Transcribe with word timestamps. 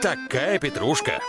такая 0.00 0.58
петрушка. 0.58 1.20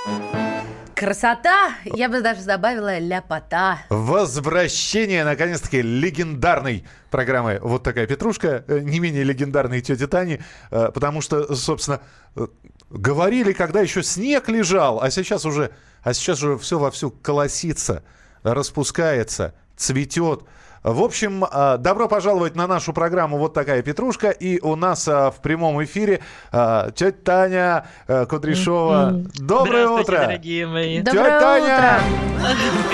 Красота, 0.95 1.76
я 1.85 2.10
бы 2.10 2.21
даже 2.21 2.44
добавила 2.44 2.99
ляпота. 2.99 3.80
Возвращение, 3.90 5.24
наконец-таки, 5.24 5.81
легендарной 5.81 6.86
программы 7.10 7.60
«Вот 7.62 7.84
такая 7.84 8.05
петрушка», 8.05 8.66
э, 8.68 8.79
не 8.79 9.00
менее 9.00 9.24
легендарной 9.24 9.79
тети 9.79 10.08
Тани, 10.08 10.42
э, 10.71 10.92
потому 10.94 11.21
что, 11.21 11.55
собственно, 11.55 12.02
э, 12.36 12.47
говорили, 12.90 13.54
когда 13.54 13.79
еще 13.79 14.04
снег 14.04 14.50
лежал, 14.50 15.01
а 15.01 15.10
сейчас 15.10 15.46
уже, 15.46 15.72
а 16.04 16.13
сейчас 16.13 16.43
уже 16.43 16.57
все 16.57 16.77
вовсю 16.77 17.11
колосится, 17.11 18.04
распускается, 18.43 19.55
цветет. 19.77 20.43
В 20.84 21.04
общем, 21.04 21.46
а, 21.50 21.77
добро 21.77 22.07
пожаловать 22.07 22.55
на 22.55 22.68
нашу 22.68 22.93
программу 22.93 23.38
«Вот 23.38 23.54
такая 23.54 23.82
петрушка». 23.82 24.29
И 24.29 24.59
у 24.61 24.75
нас 24.75 25.07
а, 25.07 25.32
в 25.32 25.41
прямом 25.41 25.84
эфире 25.84 26.21
а, 26.52 26.91
тетя 26.91 27.18
Таня 27.23 27.86
Кудряшова. 28.28 29.11
Доброе 29.36 29.87
утро! 29.87 30.18
дорогие 30.20 30.68
мои. 30.68 31.01
Доброе 31.01 31.39
Таня! 31.39 32.00
утро! 32.38 32.50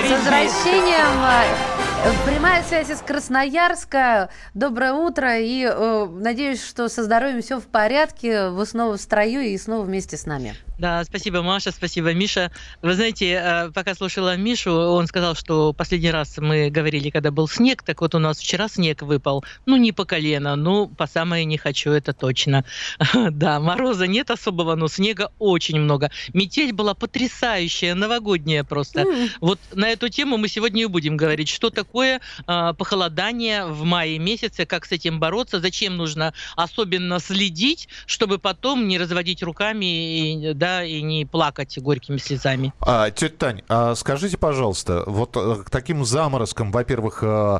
С 0.07 0.11
возвращением! 0.11 1.74
Прямая 2.05 2.61
связь 2.61 2.91
из 2.91 2.99
Красноярска. 2.99 4.29
Доброе 4.53 4.93
утро. 4.93 5.39
И 5.39 5.63
э, 5.67 6.07
надеюсь, 6.07 6.63
что 6.63 6.87
со 6.87 7.03
здоровьем 7.03 7.41
все 7.41 7.59
в 7.59 7.65
порядке. 7.65 8.49
Вы 8.49 8.67
снова 8.67 8.97
в 8.97 9.01
строю 9.01 9.41
и 9.41 9.57
снова 9.57 9.83
вместе 9.83 10.15
с 10.15 10.27
нами. 10.27 10.55
Да, 10.77 11.03
спасибо, 11.05 11.41
Маша, 11.41 11.71
спасибо, 11.71 12.13
Миша. 12.13 12.51
Вы 12.81 12.95
знаете, 12.95 13.41
э, 13.41 13.71
пока 13.71 13.95
слушала 13.95 14.35
Мишу, 14.35 14.71
он 14.71 15.07
сказал, 15.07 15.33
что 15.33 15.71
последний 15.71 16.11
раз 16.11 16.37
мы 16.37 16.69
говорили, 16.69 17.09
когда 17.09 17.31
был 17.31 17.47
снег, 17.47 17.81
так 17.81 18.01
вот 18.01 18.13
у 18.13 18.19
нас 18.19 18.37
вчера 18.39 18.67
снег 18.67 19.01
выпал. 19.01 19.45
Ну, 19.65 19.77
не 19.77 19.93
по 19.93 20.03
колено, 20.03 20.57
ну, 20.57 20.87
по 20.87 21.07
самое 21.07 21.45
не 21.45 21.57
хочу, 21.57 21.91
это 21.91 22.13
точно. 22.13 22.65
Да, 23.31 23.59
мороза 23.59 24.07
нет 24.07 24.29
особого, 24.31 24.75
но 24.75 24.87
снега 24.87 25.31
очень 25.39 25.79
много. 25.79 26.11
Метель 26.33 26.73
была 26.73 26.93
потрясающая, 26.93 27.95
новогодняя 27.95 28.63
просто. 28.63 29.05
Вот 29.39 29.59
на 29.73 29.89
эту 29.89 30.09
тему 30.09 30.37
мы 30.37 30.47
сегодня 30.47 30.83
и 30.83 30.85
будем 30.85 31.15
говорить, 31.15 31.49
что 31.49 31.69
такое 31.69 31.94
э, 32.03 32.73
похолодание 32.77 33.65
в 33.65 33.83
мае 33.83 34.19
месяце, 34.19 34.65
как 34.65 34.85
с 34.85 34.91
этим 34.91 35.19
бороться, 35.19 35.59
зачем 35.59 35.97
нужно 35.97 36.33
особенно 36.55 37.19
следить, 37.19 37.87
чтобы 38.05 38.39
потом 38.39 38.87
не 38.87 38.97
разводить 38.97 39.43
руками 39.43 39.85
и, 39.85 40.53
да, 40.53 40.83
и 40.83 41.01
не 41.01 41.25
плакать 41.25 41.77
горькими 41.79 42.17
слезами. 42.17 42.73
А, 42.79 43.11
тетя 43.11 43.35
Тань, 43.37 43.61
а 43.67 43.95
скажите, 43.95 44.37
пожалуйста, 44.37 45.03
вот 45.05 45.35
э, 45.35 45.63
к 45.65 45.69
таким 45.69 46.05
заморозкам, 46.05 46.71
во-первых, 46.71 47.19
э, 47.21 47.59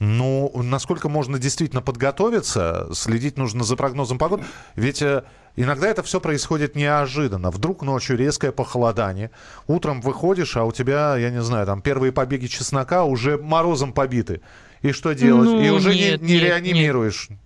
ну, 0.00 0.50
насколько 0.54 1.10
можно 1.10 1.38
действительно 1.38 1.82
подготовиться? 1.82 2.88
Следить 2.94 3.36
нужно 3.36 3.64
за 3.64 3.76
прогнозом 3.76 4.16
погоды. 4.16 4.44
Ведь 4.74 5.02
э, 5.02 5.24
иногда 5.56 5.88
это 5.88 6.02
все 6.02 6.20
происходит 6.20 6.74
неожиданно. 6.74 7.50
Вдруг 7.50 7.82
ночью 7.82 8.16
резкое 8.16 8.50
похолодание. 8.50 9.30
Утром 9.66 10.00
выходишь, 10.00 10.56
а 10.56 10.64
у 10.64 10.72
тебя, 10.72 11.18
я 11.18 11.28
не 11.30 11.42
знаю, 11.42 11.66
там 11.66 11.82
первые 11.82 12.12
побеги 12.12 12.46
чеснока 12.46 13.04
уже 13.04 13.36
морозом 13.36 13.92
побиты. 13.92 14.40
И 14.80 14.92
что 14.92 15.12
делать? 15.12 15.50
Ну, 15.50 15.60
И 15.60 15.68
уже 15.68 15.94
нет, 15.94 16.22
не, 16.22 16.28
не 16.28 16.34
нет, 16.34 16.42
реанимируешь. 16.44 17.28
Нет, 17.28 17.38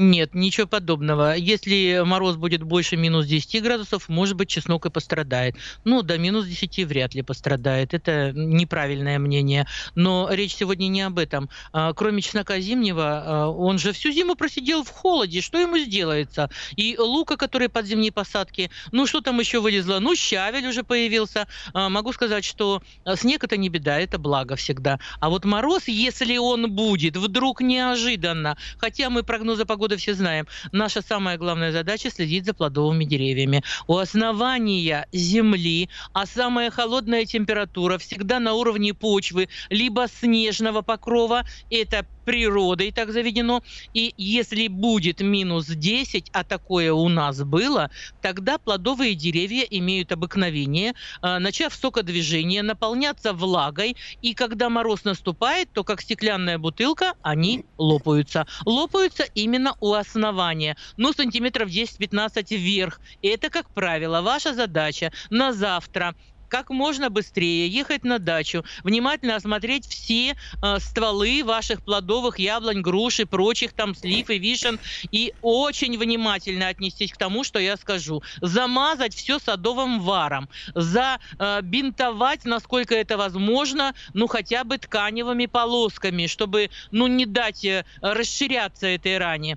ничего 0.00 0.66
подобного. 0.66 1.34
Если 1.36 2.02
мороз 2.04 2.36
будет 2.36 2.62
больше 2.62 2.96
минус 2.96 3.26
10 3.26 3.62
градусов, 3.62 4.08
может 4.08 4.36
быть, 4.36 4.48
чеснок 4.48 4.86
и 4.86 4.90
пострадает. 4.90 5.56
Ну, 5.84 6.02
до 6.02 6.18
минус 6.18 6.46
10 6.46 6.86
вряд 6.86 7.14
ли 7.14 7.22
пострадает. 7.22 7.94
Это 7.94 8.32
неправильное 8.34 9.18
мнение. 9.18 9.66
Но 9.94 10.28
речь 10.30 10.54
сегодня 10.54 10.88
не 10.88 11.02
об 11.02 11.18
этом. 11.18 11.50
А, 11.72 11.92
кроме 11.92 12.22
чеснока 12.22 12.58
зимнего, 12.60 13.22
а, 13.24 13.48
он 13.48 13.78
же 13.78 13.92
всю 13.92 14.10
зиму 14.10 14.34
просидел 14.34 14.84
в 14.84 14.88
холоде. 14.88 15.40
Что 15.40 15.58
ему 15.58 15.78
сделается? 15.78 16.50
И 16.76 16.96
лука, 16.98 17.36
который 17.36 17.68
под 17.68 17.86
зимние 17.86 18.12
посадки, 18.12 18.70
ну, 18.92 19.06
что 19.06 19.20
там 19.20 19.38
еще 19.38 19.60
вылезло? 19.60 19.98
Ну, 20.00 20.16
щавель 20.16 20.66
уже 20.66 20.82
появился. 20.82 21.46
А, 21.74 21.88
могу 21.88 22.12
сказать, 22.12 22.44
что 22.44 22.82
снег 23.16 23.44
это 23.44 23.56
не 23.56 23.68
беда, 23.68 23.98
это 23.98 24.18
благо 24.18 24.56
всегда. 24.56 24.98
А 25.20 25.28
вот 25.28 25.44
мороз, 25.44 25.88
если 25.88 26.38
он 26.38 26.72
будет 26.72 27.16
вдруг 27.16 27.60
неожиданно, 27.60 28.56
хотя 28.78 29.10
мы 29.10 29.22
прогнозы 29.22 29.64
погоды 29.64 29.89
все 29.96 30.14
знаем, 30.14 30.46
наша 30.72 31.02
самая 31.02 31.38
главная 31.38 31.72
задача 31.72 32.10
следить 32.10 32.46
за 32.46 32.54
плодовыми 32.54 33.04
деревьями. 33.04 33.62
У 33.86 33.96
основания 33.96 35.06
земли, 35.12 35.88
а 36.12 36.26
самая 36.26 36.70
холодная 36.70 37.24
температура 37.24 37.98
всегда 37.98 38.40
на 38.40 38.54
уровне 38.54 38.94
почвы, 38.94 39.48
либо 39.68 40.06
снежного 40.08 40.82
покрова, 40.82 41.44
это 41.70 42.06
природой 42.24 42.92
так 42.92 43.12
заведено. 43.12 43.62
И 43.94 44.14
если 44.16 44.68
будет 44.68 45.20
минус 45.20 45.66
10, 45.66 46.30
а 46.32 46.44
такое 46.44 46.92
у 46.92 47.08
нас 47.08 47.42
было, 47.42 47.90
тогда 48.22 48.58
плодовые 48.58 49.14
деревья 49.14 49.62
имеют 49.62 50.12
обыкновение, 50.12 50.94
э, 51.22 51.38
начав 51.38 51.74
сокодвижение, 51.74 52.62
наполняться 52.62 53.32
влагой, 53.32 53.96
и 54.22 54.34
когда 54.34 54.68
мороз 54.68 55.04
наступает, 55.04 55.72
то 55.72 55.84
как 55.84 56.00
стеклянная 56.00 56.58
бутылка, 56.58 57.14
они 57.22 57.64
лопаются. 57.78 58.46
Лопаются 58.64 59.24
именно 59.34 59.74
у 59.80 59.94
основания, 59.94 60.76
ну, 60.96 61.12
сантиметров 61.12 61.68
10-15 61.68 62.56
вверх. 62.56 63.00
Это, 63.22 63.50
как 63.50 63.70
правило, 63.70 64.22
ваша 64.22 64.54
задача 64.54 65.12
на 65.30 65.52
завтра 65.52 66.14
как 66.50 66.68
можно 66.68 67.08
быстрее 67.08 67.68
ехать 67.68 68.04
на 68.04 68.18
дачу, 68.18 68.64
внимательно 68.82 69.36
осмотреть 69.36 69.86
все 69.86 70.36
э, 70.62 70.78
стволы 70.80 71.42
ваших 71.44 71.82
плодовых 71.82 72.38
яблонь, 72.38 72.82
груш 72.82 73.20
и 73.20 73.24
прочих 73.24 73.72
там 73.72 73.94
слив 73.94 74.28
и 74.28 74.38
вишен 74.38 74.78
и 75.12 75.32
очень 75.40 75.96
внимательно 75.96 76.68
отнестись 76.68 77.12
к 77.12 77.16
тому, 77.16 77.44
что 77.44 77.58
я 77.58 77.76
скажу. 77.76 78.22
Замазать 78.42 79.14
все 79.14 79.38
садовым 79.38 80.00
варом, 80.00 80.48
забинтовать, 80.74 82.44
э, 82.44 82.48
насколько 82.48 82.94
это 82.94 83.16
возможно, 83.16 83.94
ну 84.12 84.26
хотя 84.26 84.64
бы 84.64 84.76
тканевыми 84.76 85.46
полосками, 85.46 86.26
чтобы 86.26 86.70
ну 86.90 87.06
не 87.06 87.26
дать 87.26 87.64
э, 87.64 87.84
расширяться 88.02 88.88
этой 88.88 89.18
ране. 89.18 89.56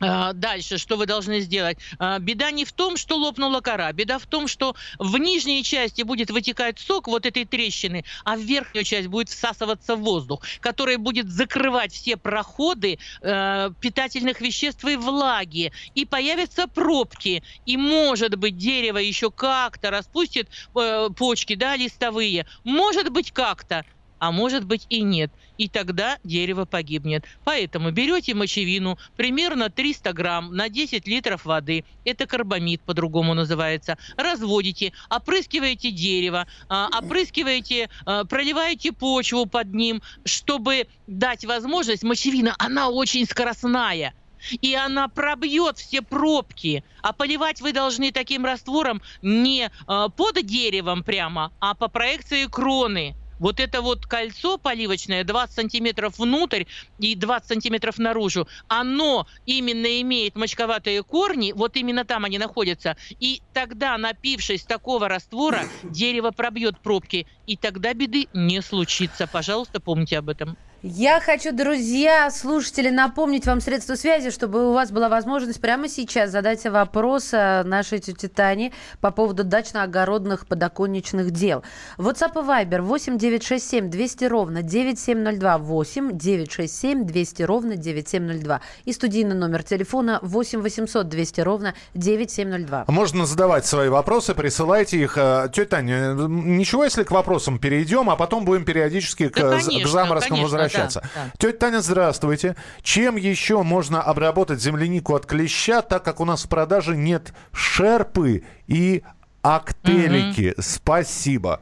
А, 0.00 0.32
дальше, 0.32 0.78
что 0.78 0.96
вы 0.96 1.06
должны 1.06 1.40
сделать? 1.40 1.78
А, 1.98 2.18
беда 2.18 2.50
не 2.50 2.64
в 2.64 2.72
том, 2.72 2.96
что 2.96 3.16
лопнула 3.16 3.60
кора, 3.60 3.92
беда 3.92 4.18
в 4.18 4.26
том, 4.26 4.48
что 4.48 4.74
в 4.98 5.18
нижней 5.18 5.62
части 5.62 6.02
будет 6.02 6.30
вытекать 6.30 6.78
сок 6.78 7.06
вот 7.06 7.26
этой 7.26 7.44
трещины, 7.44 8.04
а 8.24 8.36
в 8.36 8.40
верхнюю 8.40 8.84
часть 8.84 9.08
будет 9.08 9.28
всасываться 9.28 9.96
воздух, 9.96 10.42
который 10.60 10.96
будет 10.96 11.28
закрывать 11.30 11.92
все 11.92 12.16
проходы 12.16 12.98
э, 13.20 13.70
питательных 13.78 14.40
веществ 14.40 14.84
и 14.84 14.96
влаги, 14.96 15.72
и 15.94 16.06
появятся 16.06 16.66
пробки, 16.66 17.42
и 17.66 17.76
может 17.76 18.36
быть 18.36 18.56
дерево 18.56 18.98
еще 18.98 19.30
как-то 19.30 19.90
распустит 19.90 20.48
э, 20.74 21.08
почки, 21.14 21.54
да, 21.54 21.76
листовые, 21.76 22.46
может 22.64 23.10
быть 23.10 23.32
как-то, 23.32 23.84
а 24.20 24.30
может 24.30 24.64
быть 24.64 24.86
и 24.88 25.02
нет. 25.02 25.32
И 25.58 25.68
тогда 25.68 26.18
дерево 26.22 26.64
погибнет. 26.64 27.24
Поэтому 27.44 27.90
берете 27.90 28.34
мочевину, 28.34 28.98
примерно 29.16 29.70
300 29.70 30.12
грамм 30.12 30.54
на 30.54 30.68
10 30.68 31.08
литров 31.08 31.44
воды, 31.44 31.84
это 32.04 32.26
карбамид 32.26 32.82
по-другому 32.82 33.34
называется, 33.34 33.98
разводите, 34.16 34.92
опрыскиваете 35.08 35.90
дерево, 35.90 36.46
а, 36.68 36.88
опрыскиваете, 36.98 37.88
а, 38.06 38.24
проливаете 38.24 38.92
почву 38.92 39.46
под 39.46 39.74
ним, 39.74 40.02
чтобы 40.24 40.86
дать 41.06 41.44
возможность, 41.44 42.02
мочевина, 42.02 42.54
она 42.58 42.90
очень 42.90 43.24
скоростная, 43.26 44.14
и 44.60 44.74
она 44.74 45.08
пробьет 45.08 45.78
все 45.78 46.02
пробки. 46.02 46.84
А 47.02 47.12
поливать 47.12 47.60
вы 47.60 47.72
должны 47.72 48.12
таким 48.12 48.44
раствором 48.44 49.02
не 49.22 49.66
э, 49.66 50.08
под 50.16 50.46
деревом 50.46 51.02
прямо, 51.02 51.52
а 51.60 51.74
по 51.74 51.88
проекции 51.88 52.46
кроны 52.46 53.14
вот 53.40 53.58
это 53.58 53.82
вот 53.82 54.06
кольцо 54.06 54.58
поливочное 54.58 55.24
20 55.24 55.54
сантиметров 55.56 56.14
внутрь 56.18 56.64
и 56.98 57.16
20 57.16 57.48
сантиметров 57.48 57.98
наружу, 57.98 58.46
оно 58.68 59.26
именно 59.44 60.00
имеет 60.02 60.36
мочковатые 60.36 61.02
корни, 61.02 61.52
вот 61.52 61.76
именно 61.76 62.04
там 62.04 62.24
они 62.24 62.38
находятся, 62.38 62.96
и 63.18 63.42
тогда, 63.52 63.98
напившись 63.98 64.64
такого 64.66 65.08
раствора, 65.08 65.66
дерево 65.88 66.30
пробьет 66.30 66.80
пробки, 66.80 67.26
и 67.46 67.56
тогда 67.56 67.94
беды 67.94 68.28
не 68.32 68.62
случится. 68.62 69.26
Пожалуйста, 69.26 69.80
помните 69.80 70.18
об 70.18 70.28
этом. 70.28 70.56
Я 70.82 71.20
хочу, 71.20 71.52
друзья, 71.52 72.30
слушатели, 72.30 72.88
напомнить 72.88 73.44
вам 73.44 73.60
средства 73.60 73.96
связи, 73.96 74.30
чтобы 74.30 74.70
у 74.70 74.72
вас 74.72 74.90
была 74.90 75.10
возможность 75.10 75.60
прямо 75.60 75.90
сейчас 75.90 76.30
задать 76.30 76.64
вопрос 76.64 77.34
э, 77.34 77.64
нашей 77.64 77.98
тете 77.98 78.28
Тане 78.28 78.72
по 79.02 79.10
поводу 79.10 79.44
дачно-огородных 79.44 80.46
подоконничных 80.46 81.32
дел. 81.32 81.62
WhatsApp 81.98 82.32
и 82.32 82.46
Viber 82.46 82.80
8 82.80 83.18
967 83.18 83.90
200 83.90 84.24
ровно 84.24 84.62
9702 84.62 85.58
8 85.58 86.16
967 86.16 87.04
200 87.04 87.42
ровно 87.42 87.76
9702 87.76 88.62
и 88.86 88.92
студийный 88.94 89.36
номер 89.36 89.62
телефона 89.62 90.18
8 90.22 90.62
800 90.62 91.06
200 91.06 91.40
ровно 91.42 91.74
9702. 91.92 92.86
Можно 92.88 93.26
задавать 93.26 93.66
свои 93.66 93.90
вопросы, 93.90 94.34
присылайте 94.34 94.98
их. 94.98 95.18
Э, 95.18 95.50
тетя 95.52 95.76
Таня, 95.76 96.14
ничего, 96.14 96.84
если 96.84 97.02
к 97.02 97.10
вопросам 97.10 97.58
перейдем, 97.58 98.08
а 98.08 98.16
потом 98.16 98.46
будем 98.46 98.64
периодически 98.64 99.28
к, 99.28 99.34
да, 99.34 99.50
конечно, 99.50 99.84
к 99.84 99.86
заморозкам 99.86 100.36
конечно, 100.36 100.44
возвращаться 100.44 100.69
возвращаться. 100.70 101.00
Да, 101.14 101.24
да. 101.24 101.32
Тетя 101.38 101.58
Таня, 101.58 101.80
здравствуйте. 101.80 102.56
Чем 102.82 103.16
еще 103.16 103.62
можно 103.62 104.02
обработать 104.02 104.60
землянику 104.60 105.14
от 105.14 105.26
клеща, 105.26 105.82
так 105.82 106.04
как 106.04 106.20
у 106.20 106.24
нас 106.24 106.44
в 106.44 106.48
продаже 106.48 106.96
нет 106.96 107.32
шерпы 107.52 108.44
и 108.66 109.02
Актелики, 109.42 110.52
угу. 110.52 110.62
спасибо. 110.62 111.60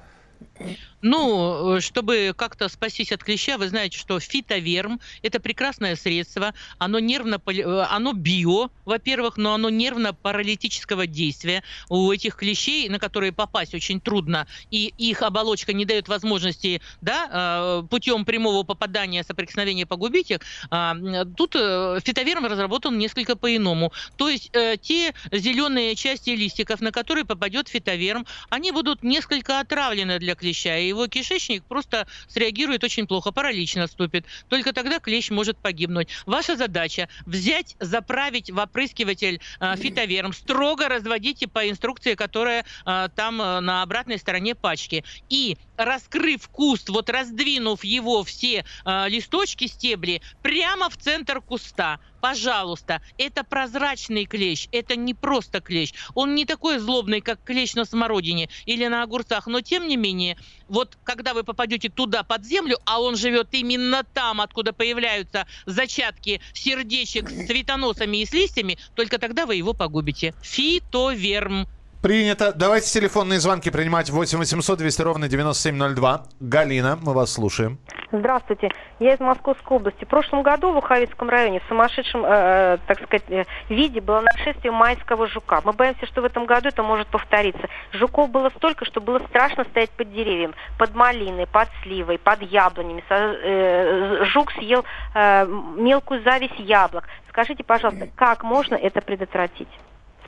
Ну, 1.01 1.77
э, 1.77 1.81
чтобы 1.81 2.35
как-то 2.37 2.69
спастись 2.69 3.13
от 3.13 3.23
клеща, 3.23 3.57
вы 3.57 3.69
знаете, 3.69 3.97
что 3.97 4.19
фитоверм– 4.19 5.01
это 5.23 5.39
прекрасное 5.39 5.95
средство. 5.95 6.55
Оно 6.79 6.99
нервно, 6.99 7.41
э, 7.47 7.87
оно 7.89 8.13
био, 8.15 8.71
во-первых, 8.85 9.37
но 9.37 9.55
оно 9.55 9.71
нервно-паралитического 9.71 11.07
действия. 11.07 11.63
У 11.89 12.11
этих 12.11 12.35
клещей, 12.35 12.89
на 12.89 12.99
которые 12.99 13.33
попасть 13.33 13.75
очень 13.75 14.01
трудно, 14.01 14.49
и 14.71 14.93
их 14.99 15.23
оболочка 15.23 15.73
не 15.73 15.85
дает 15.85 16.09
возможности 16.09 16.83
да, 17.01 17.83
э, 17.83 17.87
путем 17.89 18.25
прямого 18.25 18.65
попадания, 18.65 19.23
соприкосновения 19.23 19.87
погубить 19.87 20.31
их, 20.33 20.41
а, 20.71 20.97
тут 21.37 21.53
фитоверм 21.53 22.47
разработан 22.47 22.99
несколько 22.99 23.37
по-иному. 23.37 23.93
То 24.17 24.29
есть 24.29 24.51
те 24.83 25.15
зеленые 25.31 25.95
части 25.95 26.31
листиков, 26.31 26.81
на 26.81 26.91
которые 26.91 27.25
попадет 27.25 27.69
фитоверм, 27.69 28.27
они 28.51 28.73
будут 28.73 29.03
несколько 29.03 29.61
отравлены 29.61 30.19
для 30.19 30.35
клеща, 30.35 30.88
его 30.89 31.07
кишечник 31.07 31.65
просто 31.65 32.07
среагирует 32.29 32.85
очень 32.85 33.07
плохо, 33.07 33.33
паралич 33.33 33.75
наступит. 33.75 34.25
Только 34.49 34.73
тогда 34.73 34.99
клещ 34.99 35.31
может 35.31 35.59
погибнуть. 35.59 36.09
Ваша 36.27 36.57
задача 36.57 37.09
взять, 37.27 37.77
заправить 37.79 38.51
в 38.51 38.59
опрыскиватель 38.59 39.41
э, 39.61 39.77
фитовером, 39.77 40.33
строго 40.33 40.89
разводите 40.89 41.47
по 41.49 41.69
инструкции, 41.69 42.15
которая 42.15 42.65
э, 42.85 43.09
там 43.15 43.41
э, 43.41 43.61
на 43.61 43.83
обратной 43.83 44.19
стороне 44.19 44.55
пачки. 44.55 45.05
И 45.29 45.57
раскрыв 45.77 46.49
куст, 46.49 46.89
вот 46.89 47.09
раздвинув 47.11 47.85
его 47.85 48.25
все 48.25 48.65
э, 48.85 49.09
листочки, 49.09 49.67
стебли, 49.67 50.21
прямо 50.43 50.91
в 50.91 50.97
центр 50.97 51.41
куста. 51.41 52.01
Пожалуйста, 52.21 53.01
это 53.17 53.45
прозрачный 53.45 54.25
клещ, 54.25 54.69
это 54.73 54.97
не 54.97 55.15
просто 55.15 55.61
клещ. 55.61 55.93
Он 56.15 56.35
не 56.35 56.45
такой 56.45 56.79
злобный, 56.79 57.21
как 57.21 57.43
клещ 57.45 57.75
на 57.75 57.85
смородине 57.85 58.49
или 58.67 58.87
на 58.87 59.03
огурцах, 59.05 59.47
но 59.47 59.61
тем 59.61 59.87
не 59.87 59.97
менее, 59.97 60.37
вот 60.69 60.78
когда 61.03 61.35
вы 61.35 61.45
попадете 61.45 61.89
туда 61.89 62.23
под 62.23 62.45
землю, 62.45 62.77
а 62.85 63.01
он 63.01 63.17
живет 63.17 63.49
именно 63.53 64.05
там, 64.13 64.41
откуда 64.41 64.73
появляются 64.73 65.47
зачатки 65.67 66.41
сердечек 66.53 67.29
с 67.31 67.47
цветоносами 67.47 68.19
и 68.19 68.27
с 68.27 68.33
листьями, 68.33 68.79
только 68.95 69.19
тогда 69.19 69.47
вы 69.47 69.57
его 69.57 69.75
погубите. 69.75 70.35
Фитоверм. 70.41 71.67
Принято. 72.03 72.53
Давайте 72.55 72.87
телефонные 72.87 73.41
звонки 73.41 73.71
принимать 73.71 74.09
8 74.09 74.39
800 74.39 74.79
200 74.79 75.03
ровно 75.03 75.29
9702. 75.29 76.23
Галина, 76.39 76.97
мы 77.03 77.13
вас 77.13 77.33
слушаем. 77.33 77.79
Здравствуйте. 78.13 78.71
Я 79.01 79.15
из 79.15 79.21
Московской 79.21 79.77
области. 79.77 80.05
В 80.05 80.09
прошлом 80.09 80.45
году 80.45 80.73
в 80.73 80.77
Уховицком 80.77 81.29
районе 81.29 81.59
в 81.59 81.65
сумасшедшем, 81.69 82.25
э, 82.25 82.29
э 82.29 82.79
так 82.87 83.03
сказать, 83.03 83.25
э, 83.31 83.45
виде 83.69 84.01
было 84.01 84.21
нашествие 84.21 84.71
майского 84.71 85.27
жука. 85.27 85.61
Мы 85.65 85.73
боимся, 85.73 86.07
что 86.07 86.23
в 86.23 86.25
этом 86.25 86.47
году 86.47 86.69
это 86.69 86.85
может 86.85 87.09
повториться. 87.09 87.69
Жуков 87.93 88.31
было 88.31 88.51
столько, 88.51 88.85
что 88.85 89.01
было 89.01 89.19
страшно 89.31 89.65
стоять 89.65 89.91
под 89.91 90.13
деревьям, 90.13 90.55
под 90.79 90.95
малиной, 90.95 91.49
под 91.49 91.69
сливой, 91.83 92.19
под 92.19 92.43
яблонями. 92.43 93.03
Э, 93.11 94.25
жук 94.27 94.53
съел 94.53 94.85
э, 95.17 95.47
мелкую 95.47 96.23
зависть 96.23 96.61
яблок. 96.61 97.09
Скажите, 97.29 97.65
пожалуйста, 97.65 98.09
как 98.15 98.45
можно 98.45 98.77
это 98.77 99.01
предотвратить? 99.01 99.69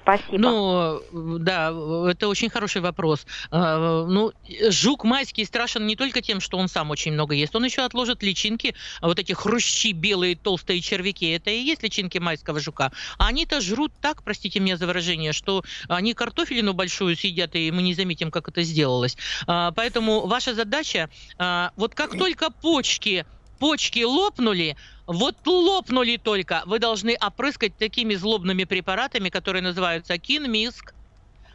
Спасибо. 0.03 0.39
Ну, 0.39 1.39
да, 1.39 1.69
это 2.11 2.29
очень 2.29 2.49
хороший 2.51 2.81
вопрос. 2.81 3.27
А, 3.51 4.07
ну, 4.07 4.33
жук 4.69 5.05
майский 5.05 5.45
страшен 5.45 5.87
не 5.87 5.97
только 5.97 6.23
тем, 6.23 6.41
что 6.41 6.59
он 6.59 6.69
сам 6.69 6.91
очень 6.91 7.13
много 7.13 7.35
ест, 7.35 7.55
он 7.55 7.65
еще 7.65 7.83
отложит 7.83 8.23
личинки, 8.23 8.75
вот 9.03 9.19
эти 9.19 9.33
хрущи, 9.33 9.93
белые 9.93 10.37
толстые 10.37 10.81
червяки, 10.81 11.31
это 11.31 11.51
и 11.51 11.61
есть 11.61 11.83
личинки 11.83 12.19
майского 12.19 12.61
жука. 12.61 12.93
А 13.19 13.27
они-то 13.29 13.61
жрут 13.61 13.93
так, 14.01 14.23
простите 14.23 14.61
меня 14.61 14.77
за 14.77 14.87
выражение, 14.87 15.33
что 15.33 15.63
они 15.89 16.15
картофелину 16.15 16.73
большую 16.73 17.17
съедят, 17.17 17.55
и 17.55 17.71
мы 17.71 17.83
не 17.83 17.95
заметим, 17.95 18.31
как 18.31 18.49
это 18.49 18.63
сделалось. 18.63 19.17
А, 19.47 19.73
поэтому 19.73 20.27
ваша 20.27 20.55
задача, 20.55 21.11
а, 21.39 21.73
вот 21.77 21.95
как 21.95 22.17
только 22.17 22.51
почки 22.51 23.27
почки 23.61 24.03
лопнули, 24.03 24.77
вот 25.13 25.45
лопнули 25.45 26.17
только, 26.19 26.63
вы 26.67 26.79
должны 26.79 27.17
опрыскать 27.21 27.77
такими 27.77 28.15
злобными 28.15 28.63
препаратами, 28.63 29.29
которые 29.29 29.61
называются 29.61 30.17
кинмиск, 30.19 30.95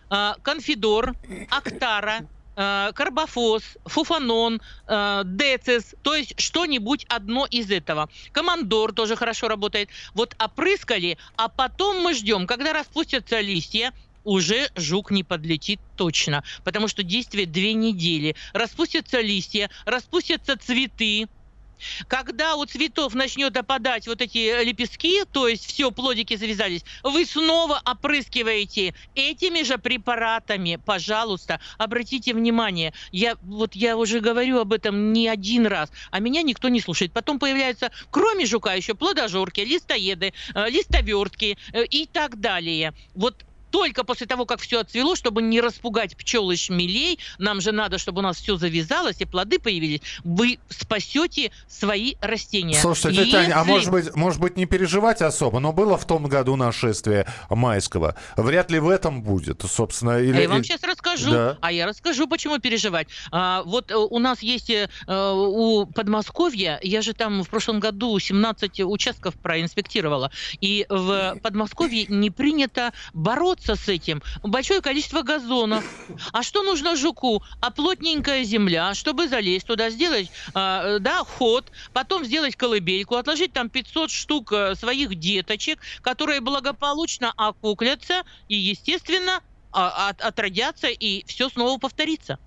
а, 0.10 0.36
конфидор, 0.42 1.13
актара, 1.50 2.28
а, 2.57 2.92
карбофос, 2.92 3.63
фуфанон, 3.86 4.62
а, 4.88 5.24
децис, 5.24 5.96
то 6.02 6.16
есть 6.16 6.40
что-нибудь 6.40 7.06
одно 7.07 7.46
из 7.46 7.72
этого. 7.72 8.10
Командор 8.34 8.92
тоже 8.92 9.16
хорошо 9.16 9.48
работает. 9.48 9.90
Вот 10.13 10.36
опрыскали, 10.38 11.18
а 11.38 11.48
потом 11.48 12.02
мы 12.02 12.13
ждем, 12.13 12.48
когда 12.48 12.74
распустятся 12.74 13.40
листья, 13.40 13.94
уже 14.25 14.69
жук 14.75 15.12
не 15.12 15.24
подлетит 15.24 15.80
точно, 15.96 16.44
потому 16.66 16.90
что 16.90 17.04
действие 17.04 17.46
две 17.46 17.74
недели. 17.74 18.36
Распустятся 18.54 19.22
листья, 19.22 19.69
распустятся 19.86 20.57
цветы, 20.57 21.28
когда 22.07 22.55
у 22.55 22.65
цветов 22.65 23.13
начнет 23.13 23.55
опадать 23.57 24.07
вот 24.07 24.21
эти 24.21 24.63
лепестки, 24.63 25.23
то 25.31 25.47
есть 25.47 25.65
все, 25.65 25.91
плодики 25.91 26.35
завязались, 26.35 26.83
вы 27.03 27.25
снова 27.25 27.81
опрыскиваете 27.85 28.93
этими 29.15 29.63
же 29.63 29.77
препаратами. 29.77 30.79
Пожалуйста, 30.83 31.59
обратите 31.77 32.33
внимание. 32.33 32.93
Я 33.11 33.37
вот 33.41 33.75
я 33.75 33.97
уже 33.97 34.19
говорю 34.19 34.59
об 34.59 34.73
этом 34.73 35.13
не 35.13 35.27
один 35.27 35.67
раз, 35.67 35.91
а 36.11 36.19
меня 36.19 36.41
никто 36.41 36.69
не 36.69 36.81
слушает. 36.81 37.13
Потом 37.13 37.39
появляются, 37.39 37.91
кроме 38.11 38.45
жука, 38.45 38.73
еще 38.73 38.95
плодожорки, 38.95 39.61
листоеды, 39.61 40.33
э, 40.53 40.69
листовертки 40.69 41.57
э, 41.73 41.85
и 41.85 42.05
так 42.05 42.39
далее. 42.39 42.93
Вот 43.13 43.45
только 43.71 44.03
после 44.03 44.27
того, 44.27 44.45
как 44.45 44.59
все 44.59 44.79
отцвело, 44.79 45.15
чтобы 45.15 45.41
не 45.41 45.62
распугать 45.62 46.15
пчел 46.15 46.50
и 46.51 46.56
шмелей, 46.56 47.19
нам 47.38 47.62
же 47.62 47.71
надо, 47.71 47.97
чтобы 47.97 48.19
у 48.19 48.21
нас 48.21 48.38
все 48.38 48.56
завязалось 48.56 49.17
и 49.19 49.25
плоды 49.25 49.59
появились, 49.59 50.01
вы 50.23 50.59
спасете 50.69 51.51
свои 51.67 52.15
растения. 52.21 52.79
Слушайте, 52.79 53.21
Если... 53.21 53.31
Таня, 53.31 53.59
а 53.59 53.63
может 53.65 53.91
быть, 53.91 54.15
может 54.15 54.39
быть 54.39 54.57
не 54.57 54.65
переживать 54.65 55.21
особо, 55.21 55.59
но 55.59 55.73
было 55.73 55.97
в 55.97 56.06
том 56.06 56.25
году 56.27 56.56
нашествие 56.56 57.27
майского. 57.50 58.15
Вряд 58.38 58.71
ли 58.71 58.79
в 58.79 58.88
этом 58.88 59.21
будет, 59.21 59.62
собственно. 59.69 60.19
Или... 60.19 60.38
А 60.38 60.41
я 60.41 60.50
вам 60.50 60.63
сейчас 60.63 60.83
расскажу. 60.83 61.31
Да. 61.31 61.57
А 61.61 61.71
я 61.71 61.85
расскажу, 61.85 62.27
почему 62.27 62.59
переживать. 62.59 63.07
А, 63.31 63.63
вот 63.63 63.91
э, 63.91 63.95
у 63.95 64.19
нас 64.19 64.41
есть 64.41 64.69
э, 64.69 64.88
у 65.07 65.85
Подмосковья, 65.85 66.79
я 66.81 67.01
же 67.01 67.13
там 67.13 67.44
в 67.44 67.50
прошлом 67.50 67.79
году 67.79 68.18
17 68.18 68.81
участков 68.81 69.35
проинспектировала, 69.35 70.31
и 70.61 70.85
в 70.89 71.38
Подмосковье 71.41 72.06
не 72.07 72.29
принято 72.29 72.94
бороться 73.13 73.55
бороться 73.56 73.75
с 73.75 73.88
этим 73.88 74.22
большое 74.44 74.81
количество 74.81 75.22
газонов. 75.22 75.84
А 76.31 76.44
что 76.44 76.64
нужно 76.64 76.95
жуку? 76.95 77.44
А 77.62 77.71
плотненькая 77.71 78.44
земля, 78.44 78.94
чтобы 78.94 79.28
залезть 79.28 79.68
туда, 79.68 79.90
сделать 79.90 80.30
э, 80.54 80.97
да, 81.00 81.24
ход, 81.24 81.71
потом 81.94 82.26
сделать 82.26 82.56
колыбельку, 82.56 83.16
отложить 83.16 83.54
там 83.54 83.69
500 83.69 84.12
штук 84.12 84.52
э, 84.52 84.76
своих 84.76 85.16
деточек, 85.16 85.80
которые 86.02 86.42
благополучно 86.42 87.33
окуклятся 87.35 88.24
и, 88.47 88.56
естественно, 88.56 89.42
а, 89.71 90.09
от, 90.09 90.21
отродятся, 90.21 90.88
и 90.88 91.26
все 91.26 91.50
снова 91.50 91.78
повторится. 91.78 92.40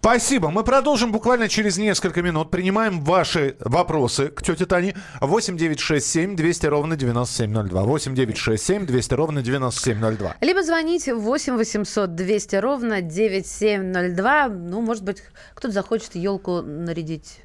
Спасибо. 0.00 0.48
Мы 0.48 0.64
продолжим 0.64 1.12
буквально 1.12 1.46
через 1.46 1.76
несколько 1.76 2.22
минут. 2.22 2.50
Принимаем 2.50 3.02
ваши 3.02 3.56
вопросы 3.60 4.28
к 4.28 4.42
тете 4.42 4.64
Тане. 4.64 4.96
8 5.20 5.58
9 5.58 5.78
6 5.78 6.06
7 6.06 6.36
200 6.36 6.66
ровно 6.66 6.96
9702. 6.96 7.82
8 7.82 8.14
9 8.14 8.36
6 8.38 8.64
7 8.64 8.86
200 8.86 9.14
ровно 9.14 9.42
9702. 9.42 10.36
Либо 10.40 10.62
звоните 10.62 11.14
8 11.14 11.54
800 11.54 12.14
200 12.14 12.56
ровно 12.56 13.02
9702. 13.02 14.48
Ну, 14.48 14.80
может 14.80 15.04
быть, 15.04 15.22
кто-то 15.54 15.74
захочет 15.74 16.14
елку 16.14 16.62
нарядить 16.62 17.40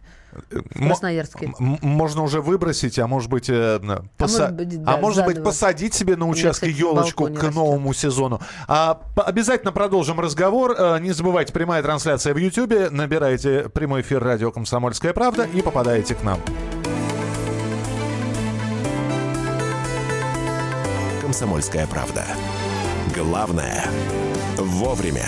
Красноярске. 0.74 1.54
Можно 1.60 2.24
уже 2.24 2.42
выбросить, 2.42 3.00
а 3.00 3.08
может 3.08 3.30
быть, 3.30 3.50
э, 3.50 3.80
поса... 4.18 4.48
а 4.48 4.52
может, 4.52 4.56
быть, 4.56 4.84
да, 4.84 4.94
а 4.94 4.98
может 4.98 5.26
быть 5.26 5.44
посадить 5.44 5.94
себе 5.94 6.16
на 6.16 6.28
участке 6.28 6.70
елочку 6.70 7.28
к 7.28 7.44
новому 7.52 7.90
растет. 7.90 8.12
сезону. 8.12 8.42
А, 8.68 9.02
обязательно 9.16 9.72
продолжим 9.72 10.20
разговор. 10.20 10.76
Э, 10.78 11.00
не 11.00 11.12
забывайте, 11.12 11.54
прямая 11.54 11.82
трансляция 11.84 12.34
в 12.34 12.38
YouTube. 12.38 12.92
Набирайте 12.92 13.70
прямой 13.70 14.02
эфир 14.02 14.24
радио 14.24 14.52
«Комсомольская 14.52 15.14
правда» 15.14 15.44
и 15.44 15.62
попадаете 15.62 16.16
к 16.16 16.24
нам. 16.24 16.40
«Комсомольская 21.22 21.88
правда». 21.88 22.24
Главное– 23.16 23.86
вовремя. 24.58 25.28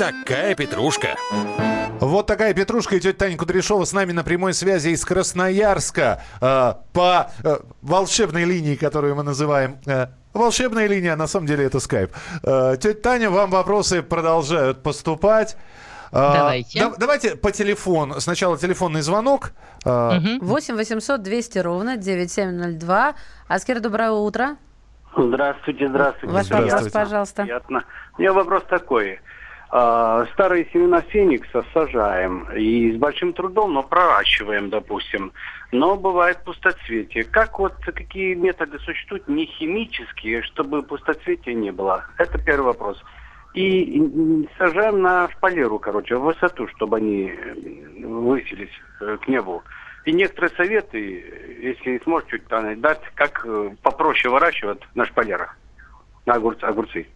Такая 0.00 0.54
петрушка. 0.54 1.08
Вот 2.00 2.26
такая 2.26 2.54
Петрушка 2.54 2.96
и 2.96 3.00
тетя 3.00 3.18
Таня 3.18 3.36
Кудряшова 3.36 3.84
с 3.84 3.92
нами 3.92 4.12
на 4.12 4.24
прямой 4.24 4.54
связи 4.54 4.88
из 4.88 5.04
Красноярска 5.04 6.22
э, 6.40 6.72
по 6.94 7.30
э, 7.44 7.58
волшебной 7.82 8.44
линии, 8.44 8.76
которую 8.76 9.14
мы 9.14 9.24
называем 9.24 9.76
э, 9.84 10.06
волшебная 10.32 10.86
линия, 10.86 11.12
а 11.12 11.16
на 11.16 11.26
самом 11.26 11.46
деле 11.46 11.66
это 11.66 11.80
скайп. 11.80 12.12
Э, 12.42 12.78
тетя 12.80 12.98
Таня, 12.98 13.28
вам 13.28 13.50
вопросы 13.50 14.00
продолжают 14.02 14.82
поступать. 14.82 15.58
Э, 16.12 16.32
Давайте. 16.34 16.80
да- 16.80 16.94
давайте 16.96 17.36
по 17.36 17.52
телефону. 17.52 18.20
Сначала 18.20 18.56
телефонный 18.56 19.02
звонок. 19.02 19.52
Э, 19.84 20.12
8 20.40 20.76
800 20.76 21.22
200 21.22 21.58
ровно 21.58 21.98
9702. 21.98 23.14
Аскер, 23.48 23.80
доброе 23.80 24.12
утро. 24.12 24.56
Здравствуйте, 25.14 25.88
здравствуйте. 25.88 26.34
Ваш 26.34 26.46
Здравствуйте. 26.46 26.74
вопрос, 26.76 26.92
пожалуйста. 26.92 27.42
Приятно. 27.42 27.84
У 28.16 28.22
меня 28.22 28.32
вопрос 28.32 28.62
такой. 28.66 29.20
А, 29.72 30.26
Старые 30.32 30.66
семена 30.72 31.00
феникса 31.00 31.64
сажаем 31.72 32.48
и 32.56 32.92
с 32.92 32.96
большим 32.96 33.32
трудом, 33.32 33.74
но 33.74 33.82
проращиваем, 33.84 34.68
допустим. 34.68 35.32
Но 35.70 35.96
бывает 35.96 36.42
пустоцветие. 36.44 37.22
Как 37.22 37.58
вот 37.60 37.74
какие 37.84 38.34
методы 38.34 38.80
существуют 38.80 39.28
не 39.28 39.46
химические, 39.46 40.42
чтобы 40.42 40.82
пустоцветия 40.82 41.54
не 41.54 41.70
было? 41.70 42.04
Это 42.18 42.38
первый 42.38 42.66
вопрос. 42.66 43.00
И 43.54 44.48
сажаем 44.58 45.02
на 45.02 45.28
шпалеру, 45.30 45.78
короче, 45.78 46.16
в 46.16 46.22
высоту, 46.22 46.66
чтобы 46.68 46.96
они 46.96 47.32
высились 48.02 48.70
э, 49.00 49.18
к 49.22 49.28
небу. 49.28 49.62
И 50.04 50.12
некоторые 50.12 50.50
советы, 50.56 51.58
если 51.62 52.00
сможете 52.04 52.38
чуть 52.38 52.80
дать, 52.80 53.02
как 53.14 53.44
э, 53.44 53.70
попроще 53.82 54.32
выращивать 54.32 54.80
на 54.94 55.04
шпалерах, 55.04 55.56
на 56.26 56.34
огурцы. 56.34 56.64
огурцы. 56.64 57.06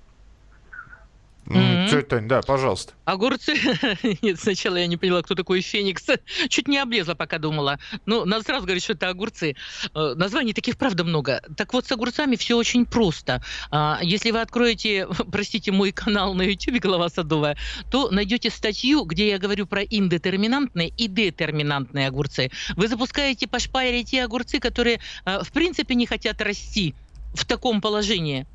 М, 1.46 1.88
Тетя 1.88 2.02
Тань, 2.02 2.28
да, 2.28 2.42
пожалуйста. 2.42 2.94
Огурцы? 3.04 3.54
Нет, 4.22 4.40
сначала 4.40 4.76
я 4.76 4.86
не 4.86 4.96
поняла, 4.96 5.22
кто 5.22 5.34
такой 5.34 5.60
Феникс. 5.60 6.06
Чуть 6.48 6.68
не 6.68 6.78
облезла, 6.78 7.14
пока 7.14 7.38
думала. 7.38 7.78
Ну, 8.06 8.24
надо 8.24 8.44
сразу 8.44 8.64
говорить, 8.64 8.84
что 8.84 8.94
это 8.94 9.08
огурцы. 9.08 9.56
Э, 9.94 10.14
Названий 10.16 10.52
таких, 10.54 10.76
правда, 10.76 11.04
много. 11.04 11.42
Так 11.56 11.72
вот, 11.72 11.86
с 11.86 11.92
огурцами 11.92 12.36
все 12.36 12.56
очень 12.56 12.86
просто. 12.86 13.42
А, 13.70 13.98
Если 14.02 14.30
вы 14.30 14.40
откроете, 14.40 15.06
простите, 15.32 15.72
мой 15.72 15.92
канал 15.92 16.34
на 16.34 16.42
YouTube 16.42 16.80
«Голова 16.80 17.08
садовая», 17.08 17.56
то 17.90 18.10
найдете 18.10 18.50
статью, 18.50 19.04
где 19.04 19.28
я 19.28 19.38
говорю 19.38 19.66
про 19.66 19.82
индетерминантные 19.82 20.88
и 20.88 21.08
детерминантные 21.08 22.08
огурцы. 22.08 22.50
Вы 22.76 22.88
запускаете 22.88 23.46
по 23.46 23.58
шпалере 23.58 24.04
те 24.04 24.24
огурцы, 24.24 24.60
которые, 24.60 25.00
э, 25.24 25.42
в 25.42 25.52
принципе, 25.52 25.94
не 25.94 26.06
хотят 26.06 26.40
расти 26.40 26.94
в 27.34 27.44
таком 27.44 27.80
положении. 27.80 28.46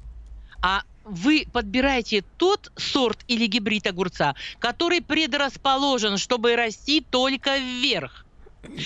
А 0.62 0.84
вы 1.04 1.46
подбираете 1.52 2.24
тот 2.38 2.72
сорт 2.78 3.24
или 3.28 3.46
гибрид 3.48 3.88
огурца, 3.88 4.36
который 4.60 5.02
предрасположен, 5.02 6.18
чтобы 6.18 6.56
расти 6.56 7.06
только 7.10 7.58
вверх. 7.58 8.26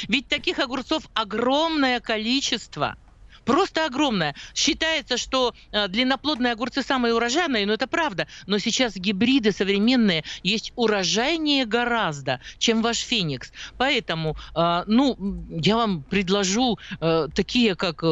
Ведь 0.08 0.27
таких 0.27 0.60
огурцов 0.60 1.03
огромное 1.13 2.00
количество. 2.00 2.96
Просто 3.46 3.86
огромное. 3.86 4.36
Считается, 4.54 5.18
что 5.18 5.54
э, 5.72 5.88
длинноплодные 5.88 6.54
огурцы 6.54 6.82
самые 6.82 7.14
урожайные, 7.14 7.66
но 7.66 7.74
это 7.74 7.88
правда. 7.88 8.28
Но 8.48 8.58
сейчас 8.58 8.96
гибриды 8.96 9.52
современные 9.52 10.24
есть 10.44 10.72
урожайнее 10.76 11.66
гораздо, 11.66 12.40
чем 12.58 12.82
ваш 12.82 13.00
феникс. 13.00 13.52
Поэтому, 13.78 14.38
э, 14.56 14.84
ну, 14.88 15.18
я 15.50 15.76
вам 15.76 16.04
предложу 16.04 16.78
э, 17.00 17.28
такие, 17.34 17.76
как 17.76 18.04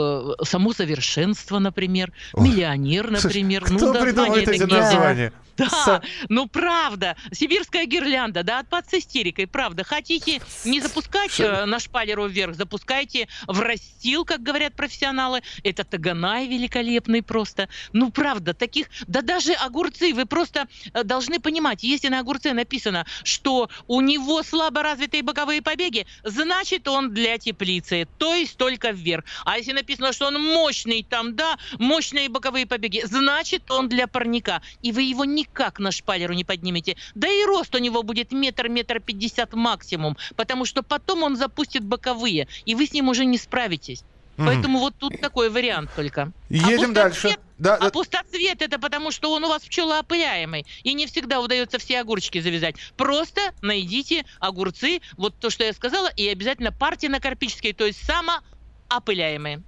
само 0.43 0.73
совершенство, 0.73 1.59
например, 1.59 2.11
миллионер, 2.33 3.11
например. 3.11 3.63
Кто 3.63 3.73
ну, 3.73 3.93
названия 3.93 4.03
придумывает 4.03 4.47
эти 4.49 4.63
названия? 4.63 5.33
Да, 5.69 5.85
Са- 5.85 6.03
ну 6.29 6.47
правда. 6.47 7.15
Сибирская 7.31 7.85
гирлянда, 7.85 8.43
да, 8.43 8.59
отпад 8.59 8.89
с 8.89 8.93
истерикой, 8.95 9.47
правда. 9.47 9.83
Хотите 9.83 10.41
не 10.65 10.79
запускать 10.79 11.39
э, 11.39 11.65
на 11.65 11.79
шпалеру 11.79 12.27
вверх, 12.27 12.55
запускайте 12.55 13.27
в 13.47 13.59
растил, 13.59 14.25
как 14.25 14.41
говорят 14.41 14.75
профессионалы. 14.75 15.41
Это 15.63 15.83
таганай 15.83 16.47
великолепный 16.47 17.21
просто. 17.21 17.69
Ну 17.93 18.11
правда, 18.11 18.53
таких, 18.53 18.87
да 19.07 19.21
даже 19.21 19.53
огурцы, 19.53 20.13
вы 20.13 20.25
просто 20.25 20.67
э, 20.93 21.03
должны 21.03 21.39
понимать, 21.39 21.83
если 21.83 22.07
на 22.07 22.19
огурце 22.19 22.53
написано, 22.53 23.05
что 23.23 23.69
у 23.87 24.01
него 24.01 24.43
слабо 24.43 24.81
развитые 24.83 25.23
боковые 25.23 25.61
побеги, 25.61 26.05
значит 26.23 26.87
он 26.87 27.13
для 27.13 27.37
теплицы, 27.37 28.07
то 28.17 28.33
есть 28.33 28.57
только 28.57 28.91
вверх. 28.91 29.25
А 29.45 29.57
если 29.57 29.73
написано, 29.73 30.13
что 30.13 30.27
он 30.27 30.41
мощный 30.41 31.03
там, 31.03 31.35
да, 31.35 31.57
мощные 31.77 32.29
боковые 32.29 32.65
побеги, 32.65 33.01
значит 33.03 33.69
он 33.69 33.89
для 33.89 34.07
парника. 34.07 34.61
И 34.81 34.91
вы 34.91 35.03
его 35.03 35.25
никак 35.25 35.50
на 35.79 35.91
шпалеру 35.91 36.33
не 36.33 36.43
поднимете. 36.43 36.97
Да 37.15 37.27
и 37.27 37.43
рост 37.45 37.73
у 37.75 37.77
него 37.77 38.03
будет 38.03 38.31
метр, 38.31 38.69
метр 38.69 38.99
пятьдесят 38.99 39.53
максимум, 39.53 40.17
потому 40.35 40.65
что 40.65 40.83
потом 40.83 41.23
он 41.23 41.35
запустит 41.35 41.83
боковые, 41.83 42.47
и 42.65 42.75
вы 42.75 42.85
с 42.85 42.93
ним 42.93 43.09
уже 43.09 43.25
не 43.25 43.37
справитесь. 43.37 44.03
Поэтому 44.37 44.79
вот 44.79 44.95
тут 44.97 45.19
такой 45.21 45.49
вариант 45.49 45.91
только. 45.95 46.31
Едем 46.49 46.91
а 46.91 46.93
дальше. 46.93 47.37
Да, 47.57 47.75
а 47.75 47.79
да. 47.79 47.89
пустоцвет 47.91 48.61
это 48.61 48.79
потому, 48.79 49.11
что 49.11 49.31
он 49.31 49.43
у 49.43 49.49
вас 49.49 49.61
пчелоопыляемый. 49.63 50.65
И 50.83 50.93
не 50.93 51.05
всегда 51.05 51.41
удается 51.41 51.77
все 51.77 51.99
огурчики 51.99 52.39
завязать. 52.39 52.75
Просто 52.97 53.39
найдите 53.61 54.25
огурцы, 54.39 55.01
вот 55.15 55.35
то, 55.37 55.51
что 55.51 55.63
я 55.63 55.73
сказала, 55.73 56.07
и 56.07 56.27
обязательно 56.27 56.71
партинокарпические, 56.71 57.73
то 57.73 57.85
есть 57.85 57.99
самоопыляемые. 58.03 59.61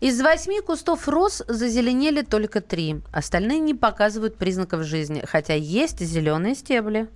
Из 0.00 0.20
восьми 0.20 0.60
кустов 0.60 1.08
роз 1.08 1.42
зазеленели 1.46 2.22
только 2.22 2.60
три. 2.60 3.02
Остальные 3.12 3.60
не 3.60 3.74
показывают 3.74 4.36
признаков 4.36 4.82
жизни, 4.84 5.22
хотя 5.24 5.54
есть 5.54 6.00
зеленые 6.00 6.54
стебли. 6.54 7.08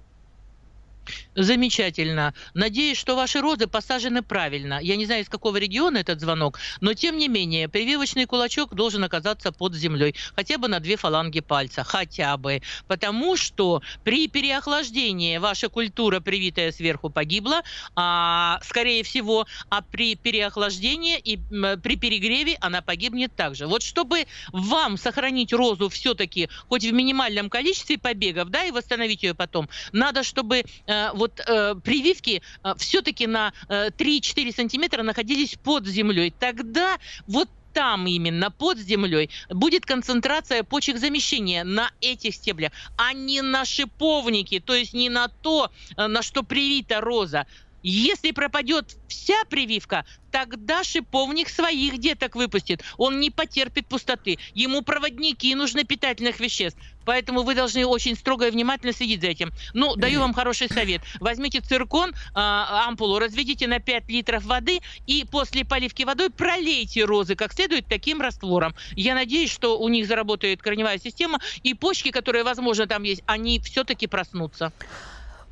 Замечательно. 1.34 2.34
Надеюсь, 2.54 2.98
что 2.98 3.16
ваши 3.16 3.40
розы 3.40 3.66
посажены 3.66 4.22
правильно. 4.22 4.78
Я 4.82 4.96
не 4.96 5.06
знаю, 5.06 5.22
из 5.22 5.28
какого 5.28 5.56
региона 5.56 5.98
этот 5.98 6.20
звонок, 6.20 6.58
но 6.80 6.94
тем 6.94 7.16
не 7.16 7.28
менее, 7.28 7.68
прививочный 7.68 8.26
кулачок 8.26 8.74
должен 8.74 9.04
оказаться 9.04 9.52
под 9.52 9.74
землей. 9.74 10.14
Хотя 10.34 10.58
бы 10.58 10.68
на 10.68 10.80
две 10.80 10.96
фаланги 10.96 11.40
пальца. 11.40 11.84
Хотя 11.84 12.36
бы. 12.36 12.62
Потому 12.86 13.36
что 13.36 13.82
при 14.04 14.28
переохлаждении 14.28 15.38
ваша 15.38 15.68
культура, 15.68 16.20
привитая 16.20 16.72
сверху, 16.72 17.10
погибла, 17.10 17.62
а, 17.94 18.60
скорее 18.62 19.02
всего, 19.02 19.46
а 19.70 19.82
при 19.82 20.14
переохлаждении 20.16 21.18
и 21.18 21.36
при 21.36 21.96
перегреве 21.96 22.56
она 22.60 22.82
погибнет 22.82 23.34
также. 23.34 23.66
Вот 23.66 23.82
чтобы 23.82 24.26
вам 24.52 24.96
сохранить 24.96 25.52
розу 25.52 25.88
все-таки 25.88 26.48
хоть 26.68 26.84
в 26.84 26.92
минимальном 26.92 27.50
количестве 27.50 27.98
побегов, 27.98 28.50
да, 28.50 28.64
и 28.64 28.70
восстановить 28.70 29.22
ее 29.22 29.34
потом, 29.34 29.68
надо, 29.92 30.22
чтобы 30.22 30.64
э, 30.86 30.97
вот 31.14 31.40
э, 31.40 31.74
прививки 31.82 32.42
все-таки 32.76 33.26
на 33.26 33.52
э, 33.68 33.88
3-4 33.88 34.54
сантиметра 34.54 35.02
находились 35.02 35.56
под 35.62 35.86
землей. 35.86 36.32
Тогда 36.38 36.98
вот 37.26 37.48
там 37.72 38.06
именно, 38.06 38.50
под 38.50 38.78
землей, 38.78 39.30
будет 39.50 39.86
концентрация 39.86 40.62
почек 40.64 40.98
замещения 40.98 41.64
на 41.64 41.90
этих 42.00 42.34
стеблях, 42.34 42.72
а 42.96 43.12
не 43.12 43.42
на 43.42 43.64
шиповнике, 43.64 44.60
то 44.60 44.74
есть 44.74 44.94
не 44.94 45.08
на 45.08 45.28
то, 45.28 45.70
э, 45.96 46.06
на 46.06 46.22
что 46.22 46.42
привита 46.42 47.00
роза. 47.00 47.46
Если 47.82 48.32
пропадет 48.32 48.96
вся 49.08 49.44
прививка, 49.48 50.04
тогда 50.30 50.84
шиповник 50.84 51.48
своих 51.48 51.98
деток 51.98 52.34
выпустит. 52.34 52.82
Он 52.96 53.20
не 53.20 53.30
потерпит 53.30 53.86
пустоты. 53.86 54.38
Ему 54.54 54.82
проводники 54.82 55.54
нужны 55.54 55.84
питательных 55.84 56.40
веществ. 56.40 56.78
Поэтому 57.04 57.42
вы 57.42 57.54
должны 57.54 57.86
очень 57.86 58.16
строго 58.16 58.48
и 58.48 58.50
внимательно 58.50 58.92
следить 58.92 59.22
за 59.22 59.28
этим. 59.28 59.50
Ну, 59.72 59.96
даю 59.96 60.20
вам 60.20 60.34
хороший 60.34 60.68
совет. 60.68 61.00
Возьмите 61.20 61.60
циркон, 61.60 62.12
а, 62.34 62.86
ампулу, 62.86 63.18
разведите 63.18 63.66
на 63.66 63.78
5 63.78 64.08
литров 64.10 64.44
воды 64.44 64.80
и 65.06 65.24
после 65.24 65.64
поливки 65.64 66.02
водой 66.02 66.28
пролейте 66.28 67.04
розы 67.04 67.34
как 67.34 67.54
следует 67.54 67.86
таким 67.86 68.20
раствором. 68.20 68.74
Я 68.92 69.14
надеюсь, 69.14 69.50
что 69.50 69.78
у 69.78 69.88
них 69.88 70.06
заработает 70.06 70.60
корневая 70.60 70.98
система, 70.98 71.38
и 71.62 71.72
почки, 71.72 72.10
которые, 72.10 72.44
возможно, 72.44 72.86
там 72.86 73.04
есть, 73.04 73.22
они 73.26 73.58
все-таки 73.60 74.06
проснутся. 74.06 74.72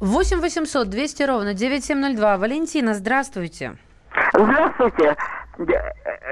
8 0.00 0.40
800 0.40 0.88
200 0.88 1.22
ровно 1.22 1.54
9702. 1.54 2.36
Валентина, 2.38 2.94
здравствуйте. 2.94 3.76
Здравствуйте. 4.34 5.16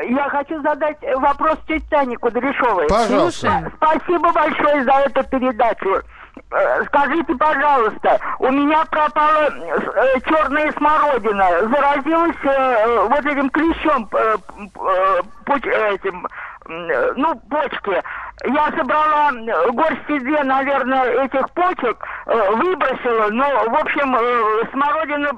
Я 0.08 0.28
хочу 0.28 0.60
задать 0.62 0.98
вопрос 1.16 1.58
тете 1.66 1.86
Тане 1.88 2.16
Кудряшовой. 2.18 2.86
Пожалуйста. 2.88 3.72
Спасибо 3.76 4.32
большое 4.32 4.84
за 4.84 4.92
эту 4.92 5.24
передачу. 5.24 6.02
Э, 6.50 6.84
Скажите, 6.86 7.34
пожалуйста, 7.34 8.20
у 8.38 8.50
меня 8.50 8.84
пропала 8.86 9.48
э, 9.48 10.20
черная 10.26 10.72
смородина, 10.72 11.68
заразилась 11.68 12.36
э, 12.42 13.08
вот 13.08 13.24
этим 13.24 13.50
клещом, 13.50 14.08
этим, 15.46 16.26
ну, 16.68 17.40
почки. 17.50 18.02
Я 18.44 18.66
собрала 18.76 19.30
э, 19.32 19.70
горсти 19.70 20.18
две, 20.18 20.42
наверное, 20.42 21.24
этих 21.24 21.48
почек, 21.50 21.96
э, 22.26 22.50
выбросила, 22.56 23.28
но, 23.30 23.44
в 23.70 23.74
общем, 23.74 24.14
э, 24.16 24.70
смородина 24.72 25.30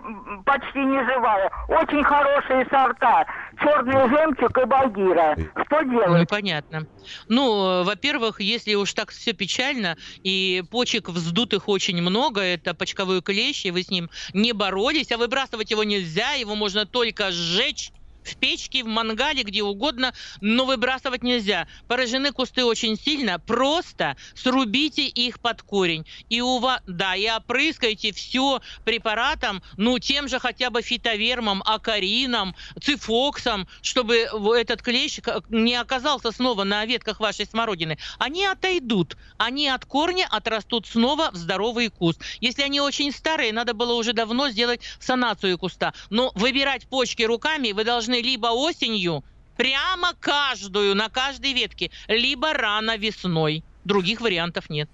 почти 0.45 0.79
не 0.79 1.05
живая. 1.05 1.51
Очень 1.69 2.03
хорошие 2.03 2.67
сорта. 2.71 3.27
Черный 3.61 4.09
жемчуг 4.09 4.59
и 4.59 4.65
багира. 4.65 5.37
Что 5.67 5.83
делать? 5.83 6.21
Ну, 6.21 6.27
понятно. 6.27 6.87
Ну, 7.29 7.81
э, 7.81 7.83
во-первых, 7.85 8.41
если 8.41 8.75
уж 8.75 8.93
так 8.95 9.11
все 9.11 9.33
печально, 9.33 9.97
и 10.23 10.63
почек 10.71 11.09
вздутых 11.09 11.69
очень 11.69 12.01
много, 12.01 12.41
это 12.41 12.75
почковой 12.75 13.21
клещ, 13.21 13.67
и 13.67 13.71
вы 13.71 13.83
с 13.83 13.91
ним 13.91 14.11
не 14.33 14.53
боролись, 14.53 15.13
а 15.13 15.19
выбрасывать 15.19 15.71
его 15.71 15.85
нельзя, 15.85 16.33
его 16.33 16.55
можно 16.55 16.87
только 16.87 17.31
сжечь, 17.31 17.93
в 18.27 18.37
печке, 18.37 18.83
в 18.83 18.87
мангале, 18.87 19.43
где 19.43 19.63
угодно, 19.63 20.13
но 20.41 20.65
выбрасывать 20.65 21.23
нельзя. 21.23 21.69
Поражены 21.89 22.33
кусты 22.33 22.65
очень 22.65 22.99
сильно, 22.99 23.39
просто 23.39 24.17
срубите 24.35 25.07
их 25.07 25.41
под 25.41 25.63
корень. 25.63 26.07
И 26.29 26.41
у 26.41 26.59
вас, 26.59 26.81
да, 26.87 27.15
и 27.15 27.29
опрыскайте 27.29 28.13
все 28.13 28.61
препаратом, 28.85 29.63
ну, 29.77 29.99
тем 29.99 30.29
же 30.29 30.39
хотя 30.39 30.71
бы 30.71 30.83
фитовермом, 30.83 31.63
акарином, 31.65 32.55
цифоксом, 32.83 33.69
чтобы 33.83 34.29
этот 34.57 34.83
клещ 34.83 35.21
не 35.49 35.75
оказался 35.75 36.33
снова 36.33 36.65
на 36.65 36.85
ветках 36.85 37.21
вашей 37.21 37.47
смородины. 37.47 37.99
Они 38.19 38.45
отойдут, 38.45 39.17
они 39.39 39.69
от 39.69 39.85
корня 39.85 40.27
отрастут 40.31 40.87
снова 40.87 41.31
в 41.31 41.37
здоровый 41.37 41.89
куст. 41.89 42.21
Если 42.41 42.63
они 42.63 42.81
очень 42.81 43.13
старые, 43.13 43.53
надо 43.53 43.75
было 43.75 43.95
уже 43.95 44.13
давно 44.13 44.49
сделать 44.51 44.81
санацию 44.99 45.59
куста. 45.59 45.95
Но 46.11 46.33
выбирать 46.35 46.87
почки 46.89 47.23
руками 47.23 47.73
вы 47.73 47.85
должны 47.85 48.16
нужны 48.17 48.23
либо 48.23 48.49
осенью, 48.49 49.25
прямо 49.57 50.13
каждую, 50.21 50.95
на 50.95 51.09
каждой 51.09 51.53
ветке, 51.53 51.91
либо 52.09 52.53
рано 52.53 52.97
весной. 52.97 53.63
Других 53.85 54.21
вариантов 54.21 54.69
нет. 54.69 54.89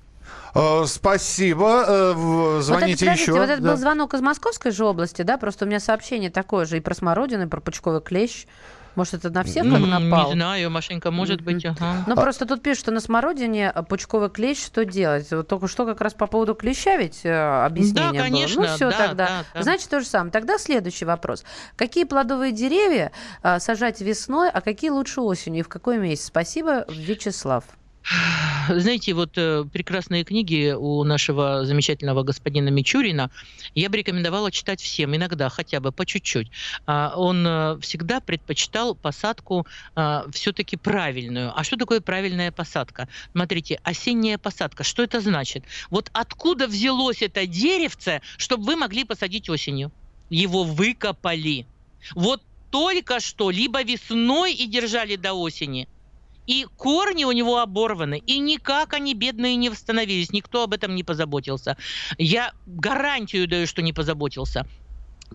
Э, 0.54 0.84
спасибо. 0.86 1.84
Э, 1.86 2.60
звоните 2.60 3.06
вот 3.06 3.12
это, 3.12 3.20
еще. 3.20 3.32
Вот 3.32 3.48
это 3.48 3.62
да. 3.62 3.70
был 3.70 3.76
звонок 3.76 4.14
из 4.14 4.20
Московской 4.20 4.70
же 4.70 4.84
области, 4.84 5.22
да? 5.22 5.38
Просто 5.38 5.64
у 5.64 5.68
меня 5.68 5.80
сообщение 5.80 6.30
такое 6.30 6.66
же 6.66 6.76
и 6.76 6.80
про 6.80 6.94
смородину, 6.94 7.44
и 7.44 7.48
про 7.48 7.60
пучковый 7.60 8.00
клещ. 8.00 8.46
Может, 8.94 9.14
это 9.14 9.30
на 9.30 9.42
всех 9.42 9.64
как 9.64 9.80
напал? 9.80 10.28
Не 10.28 10.34
знаю, 10.34 10.70
Машенька, 10.70 11.10
может 11.10 11.40
быть, 11.40 11.64
ага. 11.64 12.04
Ну, 12.06 12.14
просто 12.14 12.46
тут 12.46 12.62
пишут, 12.62 12.80
что 12.80 12.90
на 12.90 13.00
смородине 13.00 13.72
пучковый 13.88 14.30
клещ, 14.30 14.64
что 14.64 14.84
делать? 14.84 15.30
Вот 15.30 15.48
только 15.48 15.68
что 15.68 15.86
как 15.86 16.00
раз 16.00 16.14
по 16.14 16.26
поводу 16.26 16.54
клеща 16.54 16.96
ведь 16.96 17.20
э, 17.24 17.64
объяснение 17.64 18.12
да, 18.12 18.28
конечно, 18.28 18.62
было. 18.62 18.68
Ну, 18.68 18.74
все 18.74 18.90
да, 18.90 18.98
тогда. 18.98 19.26
Да, 19.26 19.44
да. 19.54 19.62
Значит, 19.62 19.88
то 19.88 20.00
же 20.00 20.06
самое. 20.06 20.30
Тогда 20.30 20.58
следующий 20.58 21.04
вопрос. 21.04 21.44
Какие 21.76 22.04
плодовые 22.04 22.52
деревья 22.52 23.12
а, 23.42 23.60
сажать 23.60 24.00
весной, 24.00 24.50
а 24.50 24.60
какие 24.60 24.90
лучше 24.90 25.20
осенью 25.20 25.60
и 25.60 25.62
в 25.62 25.68
какой 25.68 25.98
месяц? 25.98 26.26
Спасибо, 26.26 26.84
Вячеслав. 26.88 27.64
Знаете, 28.68 29.14
вот 29.14 29.32
э, 29.36 29.64
прекрасные 29.72 30.24
книги 30.24 30.72
у 30.76 31.04
нашего 31.04 31.64
замечательного 31.64 32.22
господина 32.22 32.68
Мичурина 32.68 33.30
я 33.74 33.88
бы 33.88 33.96
рекомендовала 33.96 34.50
читать 34.50 34.80
всем, 34.80 35.14
иногда 35.14 35.48
хотя 35.48 35.80
бы 35.80 35.92
по 35.92 36.04
чуть-чуть. 36.04 36.50
А, 36.86 37.14
он 37.16 37.46
э, 37.46 37.78
всегда 37.80 38.20
предпочитал 38.20 38.94
посадку 38.94 39.66
а, 39.94 40.26
все-таки 40.32 40.76
правильную. 40.76 41.52
А 41.58 41.64
что 41.64 41.76
такое 41.76 42.00
правильная 42.00 42.50
посадка? 42.50 43.08
Смотрите, 43.32 43.80
осенняя 43.84 44.38
посадка, 44.38 44.84
что 44.84 45.02
это 45.02 45.20
значит? 45.20 45.64
Вот 45.90 46.10
откуда 46.12 46.66
взялось 46.66 47.22
это 47.22 47.46
деревце, 47.46 48.20
чтобы 48.36 48.64
вы 48.64 48.76
могли 48.76 49.04
посадить 49.04 49.48
осенью? 49.48 49.92
Его 50.28 50.64
выкопали. 50.64 51.66
Вот 52.14 52.42
только 52.70 53.20
что, 53.20 53.50
либо 53.50 53.82
весной 53.82 54.54
и 54.54 54.66
держали 54.66 55.16
до 55.16 55.34
осени– 55.34 55.88
и 56.46 56.66
корни 56.76 57.24
у 57.24 57.32
него 57.32 57.58
оборваны, 57.58 58.18
и 58.18 58.38
никак 58.38 58.94
они, 58.94 59.14
бедные, 59.14 59.56
не 59.56 59.70
восстановились. 59.70 60.32
Никто 60.32 60.64
об 60.64 60.74
этом 60.74 60.94
не 60.94 61.04
позаботился. 61.04 61.76
Я 62.18 62.52
гарантию 62.66 63.48
даю, 63.48 63.66
что 63.66 63.82
не 63.82 63.92
позаботился. 63.92 64.66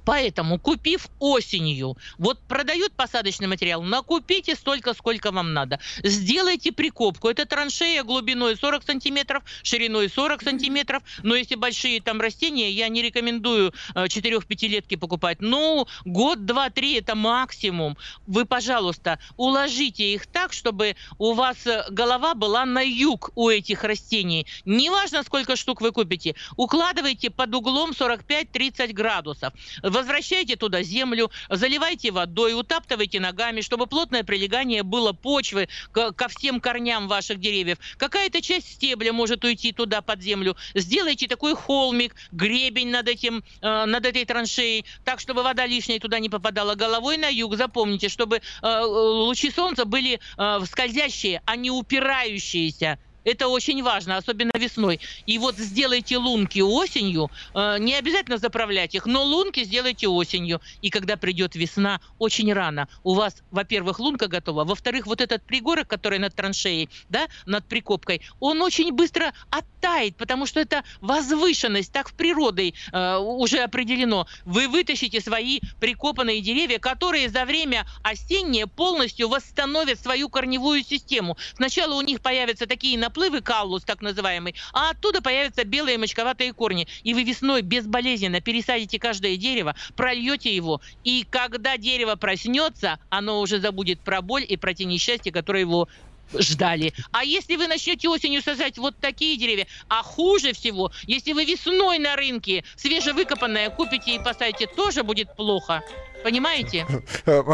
Поэтому, 0.06 0.60
купив 0.60 1.08
осенью, 1.20 1.98
вот 2.18 2.40
продают 2.48 2.94
посадочный 2.94 3.48
материал, 3.48 3.82
накупите 3.82 4.56
столько, 4.56 4.94
сколько 4.94 5.32
вам 5.32 5.54
надо. 5.54 5.80
Сделайте 6.04 6.72
прикопку. 6.72 7.30
Это 7.30 7.46
траншея 7.46 8.04
глубиной 8.04 8.56
40 8.56 8.84
сантиметров, 8.84 9.44
шириной 9.64 10.10
40 10.10 10.44
сантиметров. 10.44 11.04
Но 11.24 11.36
если 11.36 11.56
большие 11.56 12.02
там 12.02 12.22
растения, 12.22 12.72
я 12.72 12.90
не 12.90 13.02
рекомендую 13.02 13.74
4-5-летки 13.96 14.96
э, 14.96 14.98
покупать. 14.98 15.38
Ну, 15.42 15.88
год, 16.06 16.46
два, 16.46 16.70
три 16.70 16.96
это 16.96 17.16
максимум. 17.16 17.98
Вы, 18.26 18.46
пожалуйста, 18.46 19.20
уложите 19.36 20.14
их 20.14 20.28
так, 20.28 20.54
чтобы 20.54 20.96
у 21.18 21.34
вас 21.34 21.66
э, 21.66 21.86
голова 21.90 22.34
была 22.34 22.66
на 22.66 22.82
юг 22.82 23.32
у 23.36 23.50
этих 23.50 23.84
растений. 23.84 24.48
Неважно, 24.66 25.24
сколько 25.24 25.56
штук 25.56 25.82
вы 25.82 25.92
купите. 25.92 26.36
Укладывайте 26.56 27.30
под 27.30 27.54
углом 27.56 27.92
45-30 27.92 28.94
градусов 28.94 29.54
возвращайте 29.90 30.56
туда 30.56 30.84
землю, 30.84 31.32
заливайте 31.50 32.12
водой, 32.12 32.54
утаптывайте 32.60 33.20
ногами, 33.20 33.62
чтобы 33.62 33.88
плотное 33.88 34.24
прилегание 34.24 34.84
было 34.84 35.14
почвы 35.14 35.70
ко, 35.92 36.28
всем 36.28 36.60
корням 36.60 37.08
ваших 37.08 37.40
деревьев. 37.40 37.78
Какая-то 37.98 38.42
часть 38.42 38.74
стебля 38.74 39.14
может 39.14 39.44
уйти 39.44 39.72
туда 39.72 40.02
под 40.02 40.22
землю. 40.22 40.56
Сделайте 40.74 41.28
такой 41.28 41.56
холмик, 41.56 42.16
гребень 42.32 42.90
над 42.90 43.08
этим, 43.08 43.44
э, 43.62 43.86
над 43.86 44.06
этой 44.06 44.26
траншеей, 44.26 44.86
так, 45.04 45.20
чтобы 45.20 45.44
вода 45.44 45.66
лишняя 45.66 46.00
туда 46.00 46.20
не 46.20 46.30
попадала. 46.30 46.76
Головой 46.76 47.18
на 47.18 47.28
юг, 47.28 47.56
запомните, 47.56 48.10
чтобы 48.10 48.42
э, 48.62 48.80
лучи 48.82 49.52
солнца 49.52 49.86
были 49.86 50.20
э, 50.38 50.60
скользящие, 50.66 51.42
а 51.46 51.56
не 51.56 51.72
упирающиеся 51.72 53.00
это 53.28 53.50
очень 53.50 53.84
важно, 53.84 54.18
особенно 54.18 54.52
весной. 54.58 55.00
И 55.26 55.38
вот 55.38 55.58
сделайте 55.58 56.18
лунки 56.18 56.62
осенью, 56.62 57.30
э, 57.54 57.78
не 57.80 57.94
обязательно 57.94 58.38
заправлять 58.38 58.96
их, 58.96 59.06
но 59.06 59.24
лунки 59.24 59.64
сделайте 59.66 60.08
осенью. 60.08 60.62
И 60.82 60.90
когда 60.90 61.18
придет 61.18 61.56
весна, 61.56 62.00
очень 62.20 62.54
рано, 62.54 62.88
у 63.04 63.14
вас, 63.16 63.44
во-первых, 63.52 64.00
лунка 64.00 64.28
готова, 64.28 64.64
во-вторых, 64.64 65.08
вот 65.08 65.20
этот 65.20 65.44
пригорок, 65.44 65.88
который 65.90 66.20
над 66.20 66.36
траншеей, 66.36 66.90
да, 67.10 67.28
над 67.46 67.66
прикопкой, 67.66 68.22
он 68.40 68.62
очень 68.62 68.94
быстро 68.94 69.34
оттает, 69.50 70.16
потому 70.16 70.46
что 70.46 70.62
это 70.62 70.84
возвышенность, 71.02 71.92
так 71.92 72.10
в 72.10 72.14
природе 72.14 72.74
э, 72.94 73.18
уже 73.18 73.60
определено. 73.60 74.26
Вы 74.46 74.70
вытащите 74.70 75.20
свои 75.20 75.60
прикопанные 75.82 76.42
деревья, 76.42 76.80
которые 76.80 77.28
за 77.30 77.44
время 77.44 77.86
осеннее 78.04 78.68
полностью 78.68 79.28
восстановят 79.28 80.00
свою 80.00 80.30
корневую 80.30 80.84
систему. 80.84 81.38
Сначала 81.56 81.96
у 81.96 82.02
них 82.02 82.22
появятся 82.22 82.68
такие 82.68 82.98
наплывы, 82.98 83.17
наплывы 83.18 83.42
каллус, 83.42 83.84
так 83.84 84.02
называемый, 84.02 84.56
а 84.74 84.92
оттуда 84.92 85.22
появятся 85.22 85.64
белые 85.64 85.98
мочковатые 85.98 86.54
корни. 86.54 86.88
И 87.04 87.14
вы 87.14 87.24
весной 87.24 87.62
безболезненно 87.62 88.42
пересадите 88.42 89.00
каждое 89.00 89.38
дерево, 89.38 89.76
прольете 89.96 90.56
его, 90.56 90.82
и 91.04 91.26
когда 91.30 91.78
дерево 91.78 92.16
проснется, 92.16 93.00
оно 93.10 93.42
уже 93.42 93.60
забудет 93.60 94.00
про 94.02 94.22
боль 94.22 94.46
и 94.48 94.56
про 94.56 94.74
те 94.74 94.86
несчастья, 94.86 95.32
которые 95.32 95.62
его 95.62 95.88
ждали. 96.34 96.94
А 97.12 97.24
если 97.24 97.56
вы 97.56 97.68
начнете 97.68 98.10
осенью 98.10 98.42
сажать 98.42 98.78
вот 98.78 98.96
такие 99.00 99.38
деревья, 99.38 99.68
а 99.88 100.04
хуже 100.04 100.54
всего, 100.54 100.92
если 101.04 101.34
вы 101.34 101.46
весной 101.46 102.00
на 102.00 102.16
рынке 102.16 102.64
свежевыкопанное 102.76 103.70
купите 103.70 104.16
и 104.16 104.20
посадите, 104.20 104.68
тоже 104.68 105.04
будет 105.04 105.36
плохо. 105.36 105.84
Понимаете? 106.24 106.86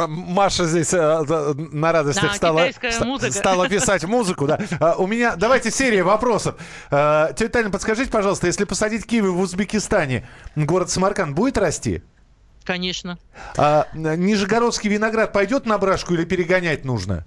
Маша 0.08 0.66
здесь 0.66 0.94
э, 0.94 1.54
на 1.58 1.92
радостях 1.92 2.32
да, 2.32 2.34
стала, 2.34 2.70
стала 3.32 3.70
писать 3.70 4.04
музыку. 4.06 4.48
Да. 4.48 4.60
А, 4.80 4.96
у 4.96 5.06
меня, 5.06 5.36
давайте 5.36 5.70
серия 5.70 6.04
вопросов. 6.04 6.56
Тетя 6.90 7.50
Таня, 7.50 7.70
подскажите, 7.70 8.10
пожалуйста, 8.10 8.48
если 8.48 8.64
посадить 8.64 9.06
киви 9.06 9.28
в 9.28 9.40
Узбекистане, 9.40 10.28
город 10.56 10.90
Самарканд 10.90 11.36
будет 11.36 11.58
расти? 11.58 12.04
Конечно. 12.64 13.20
А, 13.58 13.88
Нижегородский 13.94 14.90
виноград 14.90 15.34
пойдет 15.34 15.66
на 15.66 15.78
брашку 15.78 16.14
или 16.14 16.24
перегонять 16.24 16.86
нужно? 16.86 17.26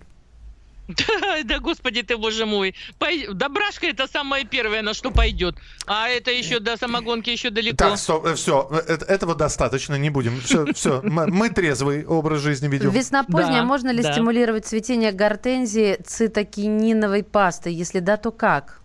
Да, 0.89 1.43
да, 1.45 1.59
господи 1.59 2.03
ты, 2.03 2.17
боже 2.17 2.47
мой. 2.47 2.75
Пой... 2.99 3.29
Добрашка 3.33 3.87
это 3.87 4.07
самое 4.07 4.45
первое, 4.45 4.83
на 4.83 4.95
что 4.95 5.11
пойдет. 5.11 5.57
А 5.87 6.09
это 6.09 6.31
еще 6.31 6.61
до 6.61 6.77
самогонки 6.77 7.31
еще 7.31 7.51
далеко. 7.51 7.77
Так, 7.77 7.99
стоп, 7.99 8.35
все, 8.35 8.69
э, 8.71 8.93
это, 8.95 9.05
этого 9.07 9.35
достаточно, 9.35 9.97
не 9.97 10.11
будем. 10.11 10.41
Все, 10.41 10.73
все, 10.75 11.01
мы, 11.03 11.27
мы 11.27 11.51
трезвый 11.51 12.05
образ 12.05 12.41
жизни 12.41 12.69
ведем. 12.69 12.91
Весна 12.91 13.25
поздняя, 13.25 13.63
да, 13.63 13.65
можно 13.65 13.91
ли 13.91 14.03
да. 14.03 14.13
стимулировать 14.13 14.67
цветение 14.67 15.13
гортензии 15.13 15.99
цитокининовой 16.05 17.25
пастой? 17.25 17.75
Если 17.75 18.01
да, 18.01 18.17
то 18.17 18.31
как? 18.31 18.81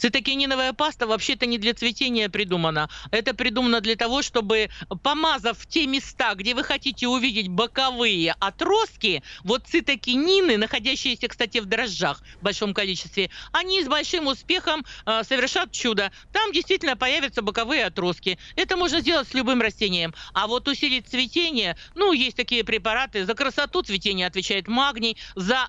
Цитокининовая 0.00 0.72
паста 0.72 1.06
вообще-то 1.06 1.44
не 1.44 1.58
для 1.58 1.74
цветения 1.74 2.30
придумана. 2.30 2.88
Это 3.10 3.34
придумано 3.34 3.82
для 3.82 3.96
того, 3.96 4.22
чтобы, 4.22 4.70
помазав 5.02 5.66
те 5.66 5.86
места, 5.86 6.34
где 6.34 6.54
вы 6.54 6.64
хотите 6.64 7.06
увидеть 7.06 7.48
боковые 7.48 8.34
отростки, 8.40 9.22
вот 9.44 9.66
цитокинины, 9.66 10.56
находящиеся, 10.56 11.28
кстати, 11.28 11.58
в 11.58 11.66
дрожжах 11.66 12.22
в 12.40 12.42
большом 12.42 12.72
количестве, 12.72 13.28
они 13.52 13.84
с 13.84 13.88
большим 13.88 14.28
успехом 14.28 14.86
э, 15.04 15.22
совершат 15.22 15.70
чудо. 15.70 16.10
Там 16.32 16.50
действительно 16.52 16.96
появятся 16.96 17.42
боковые 17.42 17.84
отростки. 17.84 18.38
Это 18.56 18.78
можно 18.78 19.00
сделать 19.00 19.28
с 19.28 19.34
любым 19.34 19.60
растением. 19.60 20.14
А 20.32 20.46
вот 20.46 20.66
усилить 20.66 21.08
цветение, 21.08 21.76
ну, 21.94 22.12
есть 22.12 22.36
такие 22.36 22.64
препараты. 22.64 23.26
За 23.26 23.34
красоту 23.34 23.82
цветения 23.82 24.26
отвечает 24.26 24.66
магний, 24.66 25.18
за, 25.34 25.68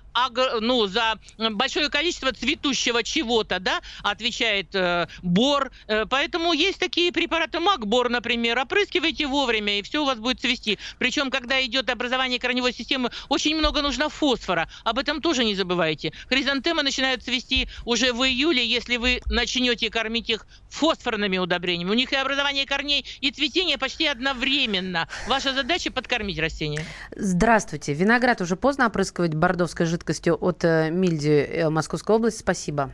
ну, 0.60 0.86
за 0.86 1.18
большое 1.38 1.90
количество 1.90 2.32
цветущего 2.32 3.02
чего-то, 3.02 3.60
да, 3.60 3.82
отвечает 4.22 4.74
э, 4.74 5.06
бор. 5.22 5.70
Э, 5.88 6.06
поэтому 6.08 6.52
есть 6.52 6.78
такие 6.78 7.12
препараты, 7.12 7.60
магбор, 7.60 8.08
например. 8.08 8.58
Опрыскивайте 8.58 9.26
вовремя, 9.26 9.78
и 9.78 9.82
все 9.82 10.02
у 10.02 10.06
вас 10.06 10.18
будет 10.18 10.40
цвести. 10.40 10.78
Причем, 10.98 11.30
когда 11.30 11.62
идет 11.64 11.90
образование 11.90 12.38
корневой 12.38 12.72
системы, 12.72 13.10
очень 13.28 13.56
много 13.56 13.82
нужно 13.82 14.08
фосфора. 14.08 14.68
Об 14.84 14.98
этом 14.98 15.20
тоже 15.20 15.44
не 15.44 15.54
забывайте. 15.54 16.12
Хризантемы 16.28 16.82
начинают 16.82 17.22
цвести 17.22 17.68
уже 17.84 18.12
в 18.12 18.22
июле, 18.22 18.64
если 18.64 18.96
вы 18.96 19.20
начнете 19.26 19.90
кормить 19.90 20.30
их 20.30 20.46
фосфорными 20.70 21.38
удобрениями. 21.38 21.90
У 21.90 21.94
них 21.94 22.12
и 22.12 22.16
образование 22.16 22.66
корней, 22.66 23.04
и 23.20 23.30
цветение 23.30 23.78
почти 23.78 24.06
одновременно. 24.06 25.08
Ваша 25.26 25.52
задача 25.52 25.90
подкормить 25.90 26.38
растения. 26.38 26.84
Здравствуйте. 27.16 27.92
Виноград 27.92 28.40
уже 28.40 28.56
поздно 28.56 28.86
опрыскивать 28.86 29.34
бордовской 29.34 29.86
жидкостью 29.86 30.38
от 30.40 30.64
э, 30.64 30.90
Мильди 30.90 31.28
э, 31.28 31.70
Московской 31.70 32.16
области. 32.16 32.40
Спасибо. 32.40 32.92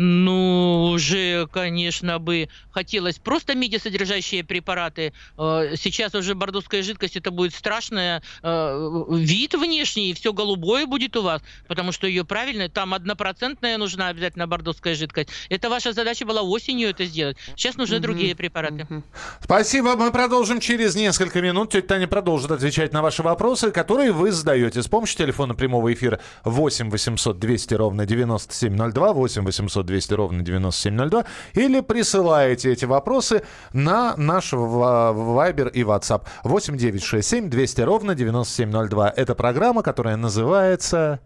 Ну, 0.00 0.92
уже, 0.92 1.48
конечно, 1.48 2.20
бы 2.20 2.48
хотелось 2.70 3.18
просто 3.18 3.56
медиасодержащие 3.56 4.44
препараты. 4.44 5.12
Э, 5.36 5.74
сейчас 5.76 6.14
уже 6.14 6.36
бордовская 6.36 6.84
жидкость, 6.84 7.16
это 7.16 7.32
будет 7.32 7.52
страшный 7.52 8.20
э, 8.44 9.04
вид 9.10 9.54
внешний, 9.54 10.10
и 10.10 10.14
все 10.14 10.32
голубое 10.32 10.86
будет 10.86 11.16
у 11.16 11.22
вас, 11.22 11.42
потому 11.66 11.90
что 11.90 12.06
ее 12.06 12.24
правильно, 12.24 12.68
там 12.68 12.94
однопроцентная 12.94 13.76
нужна 13.76 14.06
обязательно 14.06 14.46
бордовская 14.46 14.94
жидкость. 14.94 15.30
Это 15.48 15.68
ваша 15.68 15.92
задача 15.92 16.24
была 16.24 16.42
осенью 16.42 16.90
это 16.90 17.04
сделать. 17.04 17.36
Сейчас 17.56 17.76
нужны 17.76 17.96
угу. 17.96 18.04
другие 18.04 18.36
препараты. 18.36 18.86
Угу. 18.88 19.02
Спасибо, 19.42 19.96
мы 19.96 20.12
продолжим 20.12 20.60
через 20.60 20.94
несколько 20.94 21.40
минут. 21.40 21.72
Тетя 21.72 21.88
Таня 21.88 22.06
продолжит 22.06 22.52
отвечать 22.52 22.92
на 22.92 23.02
ваши 23.02 23.24
вопросы, 23.24 23.72
которые 23.72 24.12
вы 24.12 24.30
задаете 24.30 24.80
с 24.80 24.86
помощью 24.86 25.18
телефона 25.18 25.56
прямого 25.56 25.92
эфира 25.92 26.20
8 26.44 26.88
800 26.88 27.36
200 27.36 27.74
ровно 27.74 28.06
9702, 28.06 29.12
8 29.12 29.42
800 29.42 29.87
200 29.88 30.14
ровно 30.14 30.42
9702, 30.42 31.24
или 31.54 31.80
присылаете 31.80 32.72
эти 32.72 32.84
вопросы 32.84 33.42
на 33.72 34.14
наш 34.16 34.50
Вайбер 34.52 35.68
и 35.68 35.82
WhatsApp 35.82 36.22
8967 36.44 37.50
200 37.50 37.80
ровно 37.80 38.14
9702. 38.14 39.12
Это 39.16 39.34
программа, 39.34 39.82
которая 39.82 40.16
называется... 40.16 41.20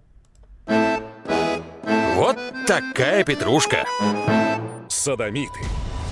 Вот 2.15 2.39
такая 2.67 3.25
петрушка. 3.25 3.85
Садомиты, 4.89 5.61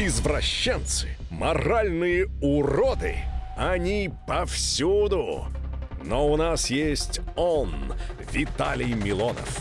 извращенцы, 0.00 1.16
моральные 1.30 2.28
уроды. 2.42 3.16
Они 3.56 4.10
повсюду. 4.26 5.46
Но 6.02 6.26
у 6.28 6.36
нас 6.36 6.70
есть 6.70 7.20
он, 7.36 7.92
Виталий 8.32 8.94
Милонов. 8.94 9.60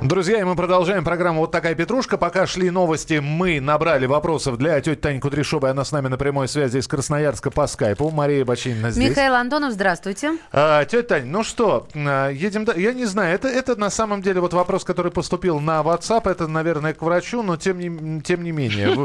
Друзья, 0.00 0.38
и 0.38 0.44
мы 0.44 0.54
продолжаем 0.54 1.02
программу 1.02 1.40
«Вот 1.40 1.50
такая 1.50 1.74
петрушка». 1.74 2.18
Пока 2.18 2.46
шли 2.46 2.70
новости, 2.70 3.14
мы 3.14 3.60
набрали 3.60 4.06
вопросов 4.06 4.56
для 4.56 4.80
тети 4.80 4.94
Тани 4.94 5.18
Кудряшовой. 5.18 5.72
Она 5.72 5.84
с 5.84 5.90
нами 5.90 6.06
на 6.06 6.16
прямой 6.16 6.46
связи 6.46 6.78
из 6.78 6.86
Красноярска 6.86 7.50
по 7.50 7.66
скайпу. 7.66 8.08
Мария 8.10 8.44
Бочинина 8.44 8.92
здесь. 8.92 9.10
Михаил 9.10 9.34
Антонов, 9.34 9.72
здравствуйте. 9.72 10.38
А, 10.52 10.84
тетя 10.84 11.02
Тань, 11.02 11.26
ну 11.26 11.42
что, 11.42 11.88
а, 11.96 12.28
едем... 12.28 12.64
Я 12.76 12.92
не 12.92 13.06
знаю, 13.06 13.34
это, 13.34 13.48
это 13.48 13.74
на 13.74 13.90
самом 13.90 14.22
деле 14.22 14.40
вот 14.40 14.54
вопрос, 14.54 14.84
который 14.84 15.10
поступил 15.10 15.58
на 15.58 15.80
WhatsApp. 15.80 16.30
Это, 16.30 16.46
наверное, 16.46 16.94
к 16.94 17.02
врачу, 17.02 17.42
но 17.42 17.56
тем 17.56 17.78
не, 17.78 18.20
тем 18.20 18.44
не 18.44 18.52
менее. 18.52 19.04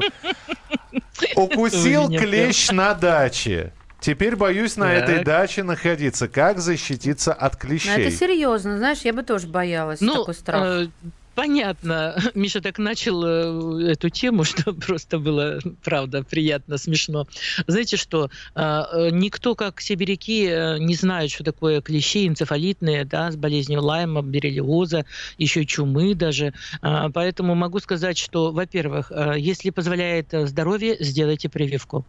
Укусил 1.36 2.08
клещ 2.08 2.70
на 2.70 2.94
даче. 2.94 3.74
Теперь 4.04 4.36
боюсь 4.36 4.76
на 4.76 4.88
так. 4.88 5.10
этой 5.10 5.24
даче 5.24 5.64
находиться. 5.64 6.28
Как 6.28 6.60
защититься 6.60 7.32
от 7.32 7.56
клещей? 7.56 7.94
Ну, 7.96 8.02
это 8.02 8.12
серьезно, 8.12 8.78
знаешь, 8.78 9.00
я 9.04 9.14
бы 9.14 9.24
тоже 9.24 9.48
боялась 9.48 10.02
ну, 10.02 10.14
такой 10.14 10.34
страх. 10.34 10.62
Э, 10.62 10.88
понятно. 11.36 12.14
Миша 12.36 12.60
так 12.60 12.80
начал 12.80 13.24
э, 13.24 13.92
эту 13.94 14.10
тему, 14.10 14.44
что 14.44 14.74
просто 14.74 15.20
было, 15.20 15.60
правда, 15.86 16.22
приятно, 16.22 16.78
смешно. 16.78 17.28
Знаете 17.66 17.96
что, 17.96 18.30
а, 18.56 18.90
э, 18.92 19.10
никто, 19.12 19.56
как 19.56 19.80
сибиряки, 19.80 20.50
э, 20.50 20.80
не 20.80 20.96
знает, 20.96 21.32
что 21.32 21.46
такое 21.46 21.80
клещи 21.80 22.28
энцефалитные, 22.28 23.06
да, 23.06 23.32
с 23.32 23.38
болезнью 23.38 23.82
Лайма, 23.82 24.22
бериллиоза, 24.22 25.06
еще 25.38 25.66
чумы 25.66 26.14
даже. 26.14 26.54
Поэтому 26.82 27.56
могу 27.56 27.80
сказать, 27.80 28.18
что, 28.18 28.52
во-первых, 28.52 29.14
э, 29.16 29.36
если 29.38 29.70
позволяет 29.70 30.34
здоровье, 30.34 30.98
сделайте 31.00 31.48
прививку. 31.48 32.06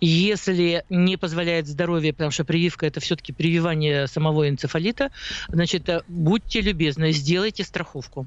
Если 0.00 0.84
не 0.88 1.16
позволяет 1.16 1.66
здоровье, 1.66 2.12
потому 2.12 2.30
что 2.30 2.44
прививка 2.44 2.86
это 2.86 3.00
все-таки 3.00 3.32
прививание 3.32 4.06
самого 4.06 4.48
энцефалита, 4.48 5.10
значит, 5.48 5.88
э, 5.88 6.02
будьте 6.08 6.60
любезны, 6.60 7.12
сделайте 7.12 7.64
страховку. 7.64 8.26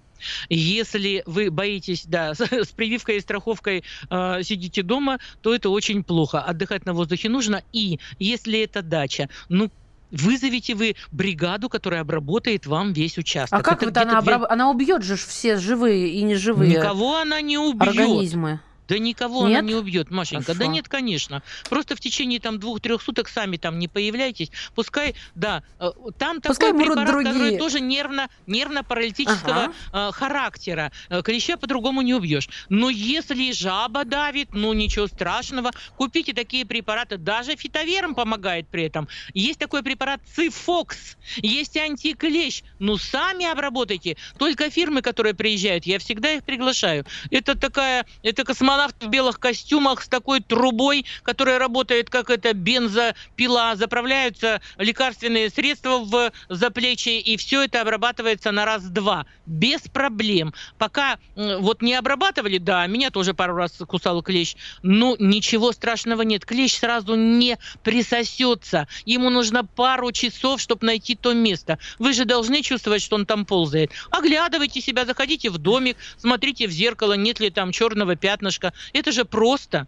Если 0.50 1.24
вы 1.26 1.52
боитесь, 1.52 2.06
да, 2.06 2.34
с 2.36 2.70
прививкой 2.70 3.18
и 3.18 3.22
страховкой 3.22 3.84
э, 4.10 4.44
сидите 4.44 4.84
дома, 4.84 5.20
то 5.42 5.54
это 5.54 5.70
очень 5.70 6.04
плохо. 6.04 6.42
Отдыхать 6.42 6.86
на 6.86 6.94
воздухе 6.94 7.30
нужно. 7.30 7.64
И 7.74 8.00
если 8.20 8.60
это 8.60 8.82
дача, 8.82 9.30
ну 9.50 9.70
вызовите 10.12 10.76
вы 10.76 10.96
бригаду, 11.12 11.70
которая 11.70 12.02
обработает 12.02 12.66
вам 12.66 12.94
весь 12.94 13.18
участок. 13.18 13.60
А 13.60 13.64
как 13.64 13.82
это 13.82 13.86
вот 13.86 13.98
она, 13.98 14.20
обраб... 14.20 14.44
она 14.50 14.70
убьет 14.70 15.04
же 15.04 15.16
все 15.16 15.58
живые 15.58 16.10
и 16.10 16.22
неживые 16.22 16.70
Никого 16.70 17.18
она 17.18 17.42
не 17.42 17.58
убьет. 17.58 17.90
Организмы. 17.90 18.60
Да 18.88 18.98
никого 18.98 19.48
нет? 19.48 19.60
она 19.60 19.68
не 19.68 19.76
убьет, 19.76 20.12
Машенька. 20.12 20.48
Хорошо. 20.48 20.60
Да 20.60 20.68
нет, 20.68 20.90
конечно. 20.90 21.44
Просто 21.70 21.96
в 21.96 22.02
течение 22.02 22.40
там 22.40 22.60
двух-трех 22.60 23.02
суток 23.02 23.30
сами 23.30 23.56
там 23.56 23.80
не 23.80 23.88
появляйтесь. 23.88 24.52
Пускай, 24.76 25.16
да, 25.34 25.64
э, 25.80 25.92
там 26.18 26.42
Пускай 26.42 26.72
такой 26.72 26.86
препарат, 26.86 27.08
другие. 27.08 27.34
который 27.34 27.58
тоже 27.58 27.80
нервно, 27.80 28.28
нервно-паралитического 28.48 29.74
ага. 29.92 30.10
э, 30.10 30.12
характера. 30.12 30.92
Э, 31.10 31.22
клеща 31.22 31.56
по-другому 31.56 32.02
не 32.02 32.14
убьешь. 32.14 32.50
Но 32.68 32.90
если 32.90 33.54
жаба 33.54 34.04
давит, 34.04 34.50
ну 34.54 34.74
ничего 34.74 35.08
страшного. 35.08 35.72
Купите 35.96 36.34
такие 36.34 36.66
препараты. 36.66 37.18
Даже 37.18 37.56
фитовером 37.56 38.14
помогает 38.14 38.68
при 38.68 38.84
этом. 38.84 39.08
Есть 39.34 39.60
такой 39.60 39.84
препарат 39.84 40.20
Цифокс. 40.36 41.16
Есть 41.38 41.78
антиклещ. 41.78 42.64
Ну, 42.80 42.98
сами 42.98 43.46
обработайте. 43.46 44.18
Только 44.38 44.70
фирмы, 44.70 45.02
которые 45.02 45.34
приезжают, 45.34 45.86
я 45.86 45.98
всегда 46.00 46.34
их 46.34 46.44
приглашаю. 46.44 47.06
Это 47.30 47.58
такая, 47.58 48.06
это 48.22 48.44
космонавт 48.44 48.71
космонавт 48.72 49.04
в 49.04 49.08
белых 49.10 49.40
костюмах 49.40 50.02
с 50.02 50.08
такой 50.08 50.40
трубой, 50.40 51.06
которая 51.24 51.60
работает 51.60 52.10
как 52.10 52.30
это 52.30 52.54
бензопила, 52.54 53.74
заправляются 53.76 54.62
лекарственные 54.78 55.50
средства 55.50 55.98
в 56.00 56.32
заплечье, 56.48 57.20
и 57.20 57.36
все 57.36 57.64
это 57.64 57.82
обрабатывается 57.82 58.52
на 58.52 58.64
раз-два, 58.64 59.26
без 59.46 59.82
проблем. 59.82 60.54
Пока 60.78 61.20
вот 61.36 61.82
не 61.82 61.96
обрабатывали, 61.96 62.60
да, 62.60 62.88
меня 62.88 63.10
тоже 63.10 63.34
пару 63.34 63.56
раз 63.56 63.74
кусал 63.86 64.22
клещ, 64.24 64.56
но 64.84 65.18
ничего 65.20 65.74
страшного 65.74 66.22
нет. 66.22 66.46
Клещ 66.46 66.80
сразу 66.80 67.16
не 67.16 67.58
присосется. 67.84 68.88
Ему 69.06 69.30
нужно 69.30 69.66
пару 69.66 70.14
часов, 70.14 70.62
чтобы 70.62 70.86
найти 70.86 71.16
то 71.16 71.34
место. 71.34 71.78
Вы 72.00 72.14
же 72.14 72.24
должны 72.24 72.62
чувствовать, 72.62 73.02
что 73.02 73.16
он 73.16 73.26
там 73.26 73.46
ползает. 73.46 73.92
Оглядывайте 74.12 74.80
себя, 74.80 75.06
заходите 75.06 75.50
в 75.50 75.58
домик, 75.58 75.98
смотрите 76.18 76.68
в 76.68 76.72
зеркало, 76.72 77.14
нет 77.14 77.42
ли 77.42 77.50
там 77.50 77.74
черного 77.74 78.16
пятнышка, 78.16 78.61
это 78.94 79.12
же 79.12 79.26
просто. 79.26 79.88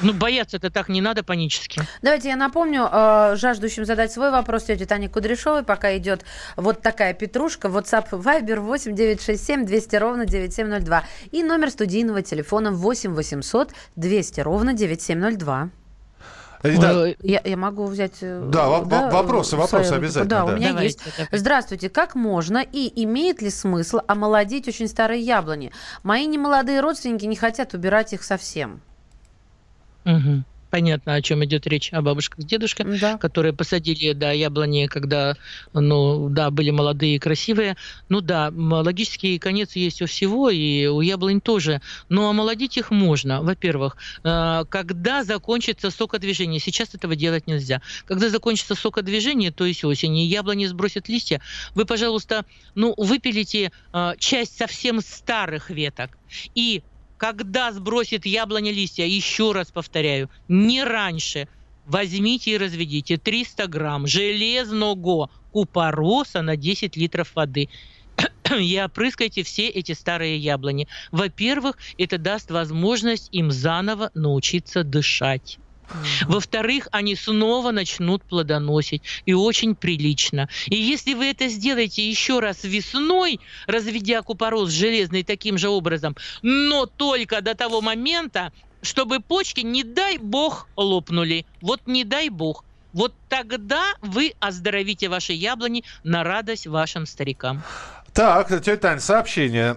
Ну, 0.00 0.12
бояться-то 0.12 0.70
так 0.70 0.88
не 0.88 1.00
надо 1.00 1.22
панически. 1.22 1.82
Давайте 2.02 2.28
я 2.28 2.36
напомню 2.36 2.88
э, 2.90 3.36
жаждущим 3.36 3.84
задать 3.84 4.12
свой 4.12 4.30
вопрос 4.30 4.64
тете 4.64 4.86
Тане 4.86 5.08
Кудряшовой, 5.08 5.62
пока 5.62 5.96
идет 5.96 6.24
вот 6.56 6.82
такая 6.82 7.14
петрушка. 7.14 7.68
WhatsApp 7.68 8.10
Viber 8.10 8.60
8 8.60 8.94
967 8.94 9.64
200 9.64 9.96
ровно 9.96 10.26
9702. 10.26 11.04
И 11.30 11.42
номер 11.42 11.70
студийного 11.70 12.22
телефона 12.22 12.72
8 12.72 13.14
800 13.14 13.72
200 13.96 14.40
ровно 14.40 14.72
9702. 14.72 15.70
Итак, 16.66 17.16
я, 17.22 17.42
я 17.44 17.56
могу 17.58 17.84
взять... 17.84 18.14
э, 18.22 18.48
Да, 18.50 18.68
во- 18.68 18.80
во- 18.80 19.10
вопросы, 19.10 19.54
вопросы 19.56 19.84
свою- 19.88 20.00
обязательно, 20.00 20.30
Да, 20.30 20.46
да. 20.46 20.52
у 20.52 20.56
меня 20.56 20.68
Давайте, 20.70 20.98
есть. 21.04 21.28
Здравствуйте, 21.30 21.90
как 21.90 22.14
можно 22.14 22.58
и 22.58 22.90
имеет 23.04 23.42
ли 23.42 23.50
смысл 23.50 23.98
омолодить 24.06 24.66
очень 24.66 24.88
старые 24.88 25.20
яблони? 25.20 25.72
Мои 26.02 26.26
немолодые 26.26 26.80
родственники 26.80 27.26
не 27.26 27.36
хотят 27.36 27.74
убирать 27.74 28.14
их 28.14 28.22
совсем. 28.22 28.80
Мгм. 30.04 30.44
Понятно, 30.74 31.14
о 31.14 31.22
чем 31.22 31.44
идет 31.44 31.68
речь, 31.68 31.92
о 31.92 32.02
бабушках 32.02 32.40
с 32.40 32.44
дедушками, 32.44 32.96
Да. 32.98 33.16
которые 33.16 33.52
посадили, 33.52 34.12
да, 34.12 34.32
яблони, 34.32 34.88
когда, 34.88 35.36
ну, 35.72 36.28
да, 36.28 36.50
были 36.50 36.70
молодые 36.70 37.14
и 37.14 37.18
красивые. 37.20 37.76
Ну 38.08 38.20
да, 38.20 38.52
логический 38.52 39.38
конец 39.38 39.76
есть 39.76 40.02
у 40.02 40.06
всего, 40.06 40.50
и 40.50 40.86
у 40.86 41.00
яблонь 41.00 41.40
тоже. 41.40 41.80
Но 42.08 42.28
омолодить 42.28 42.76
их 42.76 42.90
можно, 42.90 43.40
во-первых. 43.40 43.96
э, 44.24 44.64
Когда 44.68 45.22
закончится 45.22 45.92
сокодвижение, 45.92 46.58
сейчас 46.58 46.92
этого 46.92 47.14
делать 47.14 47.46
нельзя. 47.46 47.80
Когда 48.04 48.28
закончится 48.28 48.74
сокодвижение, 48.74 49.52
то 49.52 49.66
есть 49.66 49.84
осенью, 49.84 50.24
и 50.24 50.26
яблони 50.26 50.66
сбросят 50.66 51.08
листья, 51.08 51.40
вы, 51.76 51.84
пожалуйста, 51.84 52.46
ну, 52.74 52.94
выпилите 52.96 53.70
э, 53.92 54.12
часть 54.18 54.58
совсем 54.58 55.00
старых 55.02 55.70
веток 55.70 56.18
и 56.56 56.82
когда 57.24 57.72
сбросит 57.72 58.26
яблоня 58.26 58.70
листья, 58.70 59.06
еще 59.06 59.52
раз 59.52 59.70
повторяю, 59.70 60.28
не 60.46 60.84
раньше, 60.84 61.48
возьмите 61.86 62.50
и 62.50 62.58
разведите 62.58 63.16
300 63.16 63.66
грамм 63.66 64.06
железного 64.06 65.30
купороса 65.50 66.42
на 66.42 66.58
10 66.58 66.98
литров 66.98 67.34
воды 67.34 67.70
и 68.60 68.78
опрыскайте 68.78 69.42
все 69.42 69.68
эти 69.68 69.92
старые 69.92 70.36
яблони. 70.36 70.86
Во-первых, 71.12 71.78
это 71.96 72.18
даст 72.18 72.50
возможность 72.50 73.30
им 73.32 73.50
заново 73.50 74.10
научиться 74.12 74.84
дышать. 74.84 75.58
Во-вторых, 76.26 76.88
они 76.92 77.16
снова 77.16 77.70
начнут 77.70 78.22
плодоносить. 78.22 79.02
И 79.26 79.34
очень 79.34 79.74
прилично. 79.74 80.48
И 80.66 80.76
если 80.76 81.14
вы 81.14 81.26
это 81.26 81.48
сделаете 81.48 82.08
еще 82.08 82.40
раз 82.40 82.64
весной, 82.64 83.40
разведя 83.66 84.22
купорос 84.22 84.70
железный 84.70 85.22
таким 85.22 85.58
же 85.58 85.68
образом, 85.68 86.16
но 86.42 86.86
только 86.86 87.40
до 87.40 87.54
того 87.54 87.80
момента, 87.80 88.52
чтобы 88.82 89.20
почки, 89.20 89.60
не 89.60 89.82
дай 89.82 90.18
бог, 90.18 90.68
лопнули. 90.76 91.46
Вот 91.60 91.80
не 91.86 92.04
дай 92.04 92.28
бог. 92.28 92.64
Вот 92.92 93.12
тогда 93.28 93.82
вы 94.02 94.34
оздоровите 94.38 95.08
ваши 95.08 95.32
яблони 95.32 95.82
на 96.04 96.22
радость 96.22 96.66
вашим 96.66 97.06
старикам. 97.06 97.62
Так, 98.12 98.48
тетя 98.48 98.76
Тань, 98.76 99.00
сообщение. 99.00 99.76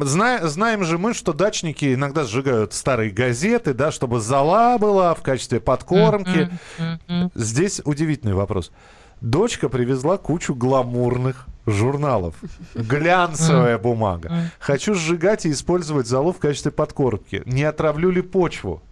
Зна- 0.00 0.46
знаем 0.48 0.84
же 0.84 0.98
мы, 0.98 1.14
что 1.14 1.32
дачники 1.32 1.94
иногда 1.94 2.24
сжигают 2.24 2.72
старые 2.74 3.10
газеты, 3.10 3.72
да, 3.72 3.92
чтобы 3.92 4.20
зола 4.20 4.78
была 4.78 5.14
в 5.14 5.22
качестве 5.22 5.60
подкормки. 5.60 6.50
Мгм, 6.78 7.00
мгм. 7.08 7.30
Здесь 7.34 7.80
удивительный 7.84 8.34
вопрос. 8.34 8.72
Дочка 9.20 9.68
привезла 9.68 10.18
кучу 10.18 10.54
гламурных 10.54 11.46
журналов. 11.66 12.34
Глянцевая 12.74 13.78
бумага. 13.78 14.50
Хочу 14.58 14.94
сжигать 14.94 15.46
и 15.46 15.50
использовать 15.52 16.06
золу 16.06 16.32
в 16.32 16.38
качестве 16.38 16.72
подкормки. 16.72 17.42
Не 17.46 17.62
отравлю 17.62 18.10
ли 18.10 18.22
почву? 18.22 18.82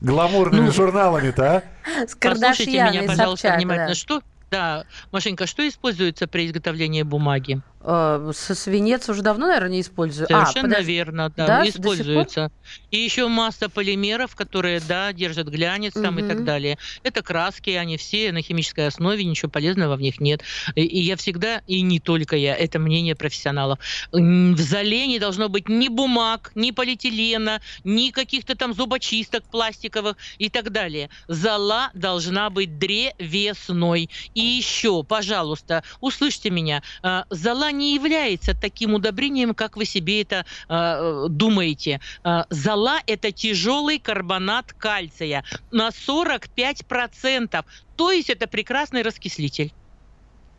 Гламурными 0.00 0.66
Ну, 0.66 0.72
журналами-то, 0.72 1.56
а? 1.56 1.62
С 2.06 2.14
Послушайте 2.16 2.70
меня, 2.72 3.02
пожалуйста, 3.04 3.48
Собчак, 3.48 3.58
внимательно. 3.58 3.88
да. 3.88 3.94
Что, 3.94 4.22
да, 4.50 4.84
Машенька, 5.10 5.46
что 5.46 5.66
используется 5.68 6.26
при 6.28 6.46
изготовлении 6.46 7.02
бумаги? 7.02 7.60
Э, 7.80 8.32
свинец 8.34 9.08
уже 9.08 9.22
давно, 9.22 9.46
наверное, 9.46 9.70
не 9.70 9.80
использую. 9.82 10.26
Совершенно 10.26 10.68
а, 10.68 10.70
подожди. 10.70 10.92
верно, 10.92 11.32
да, 11.36 11.46
Да, 11.46 11.68
используется. 11.68 12.50
И 12.90 12.98
еще 12.98 13.28
масса 13.28 13.68
полимеров, 13.68 14.34
которые, 14.34 14.80
да, 14.80 15.12
держат 15.12 15.48
глянец 15.48 15.92
там 15.92 16.18
и 16.18 16.26
так 16.26 16.44
далее. 16.44 16.76
Это 17.02 17.22
краски, 17.22 17.70
они 17.70 17.96
все 17.96 18.32
на 18.32 18.42
химической 18.42 18.86
основе, 18.86 19.24
ничего 19.24 19.50
полезного 19.50 19.96
в 19.96 20.00
них 20.00 20.20
нет. 20.20 20.42
И, 20.74 20.82
и 20.82 21.00
я 21.00 21.16
всегда, 21.16 21.62
и 21.66 21.82
не 21.82 22.00
только 22.00 22.36
я, 22.36 22.56
это 22.56 22.78
мнение 22.78 23.14
профессионалов. 23.14 23.78
В 24.12 24.58
зале 24.58 25.06
не 25.06 25.18
должно 25.18 25.48
быть 25.48 25.68
ни 25.68 25.88
бумаг, 25.88 26.50
ни 26.54 26.72
полиэтилена, 26.72 27.60
ни 27.84 28.10
каких-то 28.10 28.56
там 28.56 28.74
зубочисток 28.74 29.44
пластиковых 29.44 30.16
и 30.38 30.50
так 30.50 30.70
далее. 30.72 31.10
Зала 31.28 31.90
должна 31.94 32.50
быть 32.50 32.78
древесной. 32.78 34.10
И 34.34 34.40
еще, 34.40 35.04
пожалуйста, 35.04 35.84
услышьте 36.00 36.50
меня, 36.50 36.82
а, 37.02 37.24
не 37.70 37.94
является 37.94 38.54
таким 38.54 38.94
удобрением, 38.94 39.54
как 39.54 39.76
вы 39.76 39.84
себе 39.84 40.22
это 40.22 40.44
а, 40.68 41.26
э, 41.26 41.28
думаете. 41.28 42.00
А, 42.24 42.46
Зола– 42.50 43.00
это 43.06 43.32
тяжелый 43.32 43.98
карбонат 43.98 44.72
кальция 44.72 45.44
на 45.70 45.88
45%. 45.88 47.64
То 47.96 48.12
есть 48.12 48.30
это 48.30 48.46
прекрасный 48.46 49.02
раскислитель. 49.02 49.72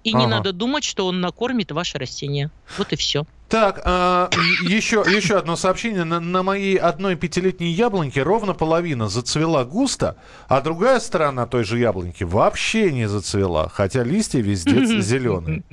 И 0.03 0.13
не 0.13 0.25
Ага. 0.25 0.35
надо 0.35 0.53
думать, 0.53 0.83
что 0.83 1.07
он 1.07 1.19
накормит 1.19 1.71
ваше 1.71 1.97
растение. 1.97 2.51
Вот 2.77 2.93
и 2.93 2.95
все. 2.95 3.25
Так, 3.49 3.81
а, 3.83 4.29
еще, 4.61 5.03
еще 5.07 5.37
одно 5.37 5.55
сообщение. 5.55 6.03
На, 6.03 6.19
на 6.19 6.43
моей 6.43 6.77
одной 6.77 7.15
пятилетней 7.15 7.71
яблоньке 7.71 8.21
ровно 8.21 8.53
половина 8.53 9.09
зацвела 9.09 9.65
густо, 9.65 10.17
а 10.47 10.61
другая 10.61 10.99
сторона 10.99 11.47
той 11.47 11.63
же 11.63 11.79
яблоньки 11.79 12.23
вообще 12.23 12.91
не 12.91 13.09
зацвела, 13.09 13.67
хотя 13.67 14.03
листья 14.03 14.39
везде 14.39 14.85
зеленые. 15.01 15.63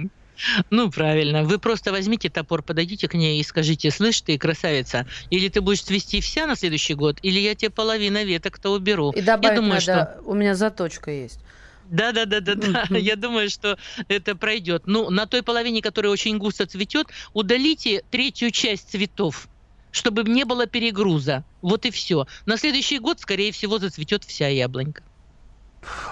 Ну, 0.70 0.90
правильно. 0.90 1.44
Вы 1.44 1.58
просто 1.58 1.92
возьмите 1.92 2.28
топор, 2.28 2.62
подойдите 2.62 3.08
к 3.08 3.14
ней 3.14 3.40
и 3.40 3.42
скажите, 3.42 3.90
слышь 3.90 4.20
ты, 4.20 4.38
красавица, 4.38 5.06
или 5.30 5.48
ты 5.48 5.60
будешь 5.60 5.82
цвести 5.82 6.20
вся 6.20 6.46
на 6.46 6.56
следующий 6.56 6.94
год, 6.94 7.18
или 7.22 7.40
я 7.40 7.54
тебе 7.54 7.70
половина 7.70 8.24
веток-то 8.24 8.70
уберу. 8.70 9.12
И 9.12 9.22
добавить 9.22 9.44
я 9.44 9.56
думаю, 9.56 9.72
надо, 9.74 9.80
что... 9.80 10.20
у 10.24 10.34
меня 10.34 10.54
заточка 10.54 11.10
есть. 11.10 11.40
Да, 11.88 12.12
да, 12.12 12.24
да, 12.24 12.40
да, 12.40 12.54
да. 12.54 12.98
Я 12.98 13.16
думаю, 13.16 13.48
что 13.48 13.78
это 14.08 14.34
пройдет. 14.34 14.84
Ну, 14.86 15.10
на 15.10 15.26
той 15.26 15.42
половине, 15.42 15.82
которая 15.82 16.12
очень 16.12 16.38
густо 16.38 16.66
цветет, 16.66 17.08
удалите 17.32 18.02
третью 18.10 18.50
часть 18.50 18.90
цветов 18.90 19.48
чтобы 19.92 20.24
не 20.24 20.44
было 20.44 20.66
перегруза. 20.66 21.42
Вот 21.62 21.86
и 21.86 21.90
все. 21.90 22.26
На 22.44 22.58
следующий 22.58 22.98
год, 22.98 23.18
скорее 23.18 23.50
всего, 23.50 23.78
зацветет 23.78 24.24
вся 24.24 24.46
яблонька. 24.46 25.02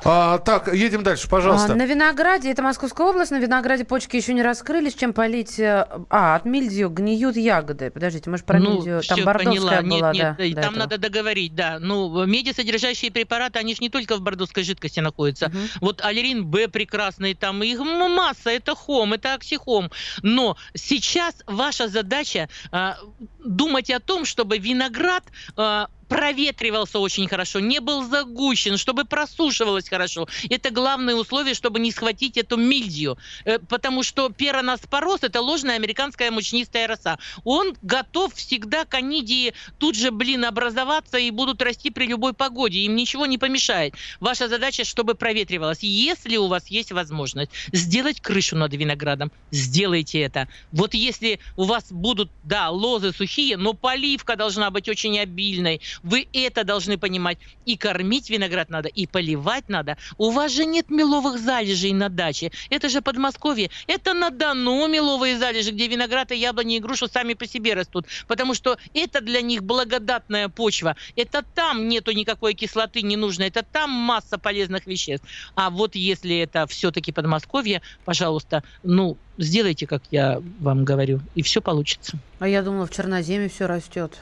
А, 0.05 0.38
так, 0.38 0.72
едем 0.72 1.03
дальше, 1.03 1.29
пожалуйста. 1.29 1.72
А, 1.72 1.77
на 1.77 1.87
винограде, 1.87 2.50
это 2.50 2.62
Московская 2.62 3.07
область, 3.09 3.31
на 3.31 3.38
винограде 3.38 3.85
почки 3.85 4.16
еще 4.16 4.35
не 4.35 4.42
раскрылись, 4.42 4.94
чем 4.94 5.12
полить... 5.12 5.59
э, 5.59 5.87
А, 6.11 6.37
от 6.37 6.44
мильдию 6.44 6.90
гниют 6.90 7.37
ягоды. 7.37 7.90
Подождите, 7.90 8.31
может, 8.31 8.46
про 8.46 8.59
мильдию... 8.59 9.03
Там 9.03 9.24
бордовская 9.24 9.83
Ну, 9.83 9.98
поняла. 9.98 10.00
была, 10.03 10.12
нет, 10.12 10.37
да, 10.38 10.44
нет, 10.44 10.55
там 10.57 10.64
этого. 10.64 10.79
надо 10.79 10.98
договорить, 10.98 11.55
да. 11.55 11.79
Ну, 11.81 12.24
медисодержащие 12.27 13.11
препараты, 13.11 13.59
они 13.59 13.74
же 13.74 13.81
не 13.81 13.88
только 13.88 14.16
в 14.16 14.20
бордовской 14.20 14.62
жидкости 14.62 15.00
находятся. 15.00 15.48
Мгм. 15.48 15.59
Вот 15.81 16.05
аллерин 16.05 16.44
Б 16.46 16.68
прекрасный, 16.68 17.35
там 17.35 17.62
их 17.62 17.81
масса, 17.81 18.50
это 18.50 18.74
хом, 18.74 19.14
это 19.14 19.35
оксихом. 19.35 19.90
Но 20.22 20.57
сейчас 20.74 21.35
ваша 21.46 21.88
задача 21.88 22.48
а, 22.70 22.96
думать 23.44 23.90
о 23.90 24.00
том, 24.00 24.24
чтобы 24.24 24.59
виноград 24.59 25.24
а, 25.57 25.88
проветривался 26.14 27.00
очень 27.00 27.27
хорошо, 27.27 27.59
не 27.59 27.81
был 27.81 28.05
загущен, 28.05 28.77
чтобы 28.77 29.05
просушивалось 29.05 29.88
хорошо. 29.88 30.29
Это 30.48 30.70
главное 30.70 31.16
условие, 31.16 31.55
чтобы 31.55 31.81
не 31.81 31.90
схватить 31.90 32.37
эту 32.37 32.57
мильдию. 32.57 33.18
Э, 33.44 33.59
Потому 33.59 34.05
что 34.05 34.29
пероноспороз– 34.29 35.20
это 35.22 35.40
ложная 35.40 35.74
американская 35.74 36.31
мучнистая 36.31 36.87
роса. 36.87 37.18
Он 37.42 37.74
готов 37.83 38.33
всегда 38.35 38.85
канидии 38.85 39.55
тут 39.79 39.96
же, 39.96 40.12
блин, 40.12 40.44
образоваться 40.44 41.18
и 41.18 41.33
будут 41.33 41.61
расти 41.61 41.90
при 41.90 42.07
любой 42.07 42.33
погоде. 42.33 42.79
Им 42.79 42.94
ничего 42.94 43.27
не 43.27 43.37
помешает. 43.37 43.94
Ваша 44.20 44.48
задача, 44.48 44.85
чтобы 44.85 45.14
проветривалось. 45.16 45.81
Если 45.83 46.37
у 46.37 46.46
вас 46.46 46.68
есть 46.68 46.92
возможность 46.92 47.50
сделать 47.72 48.20
крышу 48.20 48.57
над 48.57 48.72
виноградом, 48.72 49.33
сделайте 49.50 50.20
это. 50.20 50.46
Вот 50.70 50.94
если 50.94 51.40
у 51.57 51.64
вас 51.64 51.87
будут, 51.90 52.31
да, 52.44 52.70
лозы 52.70 53.12
сухие, 53.12 53.57
но 53.57 53.72
поливка 53.72 54.37
должна 54.37 54.70
быть 54.70 54.88
очень 54.88 55.18
обильной, 55.18 55.81
вы 56.04 56.28
это 56.32 56.62
должны 56.64 56.98
понимать. 56.98 57.38
И 57.64 57.76
кормить 57.76 58.30
виноград 58.30 58.70
надо, 58.70 58.88
и 58.88 59.06
поливать 59.06 59.68
надо. 59.68 59.96
У 60.18 60.30
вас 60.30 60.52
же 60.52 60.66
нет 60.66 60.90
меловых 60.90 61.40
залежей 61.40 61.92
на 61.92 62.08
даче. 62.08 62.52
Это 62.70 62.88
же 62.88 63.00
Подмосковье. 63.00 63.70
Это 63.86 64.12
на 64.12 64.30
Дону 64.30 64.86
меловые 64.86 65.38
залежи, 65.38 65.70
где 65.70 65.88
виноград 65.88 66.30
и 66.30 66.36
яблони 66.36 66.76
и 66.76 66.80
грушу 66.80 67.08
сами 67.08 67.34
по 67.34 67.46
себе 67.46 67.74
растут. 67.74 68.06
Потому 68.28 68.54
что 68.54 68.78
это 68.92 69.20
для 69.20 69.40
них 69.40 69.64
благодатная 69.64 70.48
почва. 70.48 70.94
Это 71.16 71.42
там 71.54 71.88
нету 71.88 72.12
никакой 72.12 72.54
кислоты 72.54 73.02
не 73.02 73.16
нужно. 73.16 73.44
Это 73.44 73.62
там 73.62 73.90
масса 73.90 74.38
полезных 74.38 74.86
веществ. 74.86 75.26
А 75.54 75.70
вот 75.70 75.94
если 75.94 76.36
это 76.38 76.66
все-таки 76.66 77.12
Подмосковье, 77.12 77.80
пожалуйста, 78.04 78.62
ну, 78.82 79.16
сделайте, 79.38 79.86
как 79.86 80.02
я 80.10 80.42
вам 80.60 80.84
говорю, 80.84 81.20
и 81.34 81.42
все 81.42 81.62
получится. 81.62 82.18
А 82.40 82.48
я 82.48 82.62
думала, 82.62 82.86
в 82.86 82.90
Черноземе 82.90 83.48
все 83.48 83.66
растет. 83.66 84.18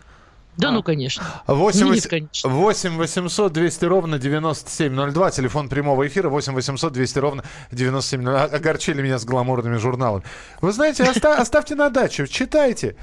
Да, 0.56 0.70
ну, 0.70 0.82
конечно. 0.82 1.24
8, 1.46 1.80
Нет, 1.80 1.88
8, 1.94 2.08
конечно. 2.10 2.50
8 2.50 2.96
800 2.98 3.52
200 3.52 3.84
ровно 3.86 4.18
9702, 4.18 5.30
телефон 5.30 5.68
прямого 5.68 6.06
эфира 6.06 6.28
8 6.28 6.52
800 6.54 6.92
200 6.92 7.18
ровно 7.18 7.44
9702. 7.70 8.44
Огорчили 8.44 9.00
меня 9.02 9.18
с 9.18 9.24
гламурными 9.24 9.76
журналами. 9.76 10.24
Вы 10.60 10.72
знаете, 10.72 11.04
оста- 11.04 11.36
оставьте 11.38 11.74
на 11.74 11.88
дачу, 11.88 12.26
читайте. 12.26 12.96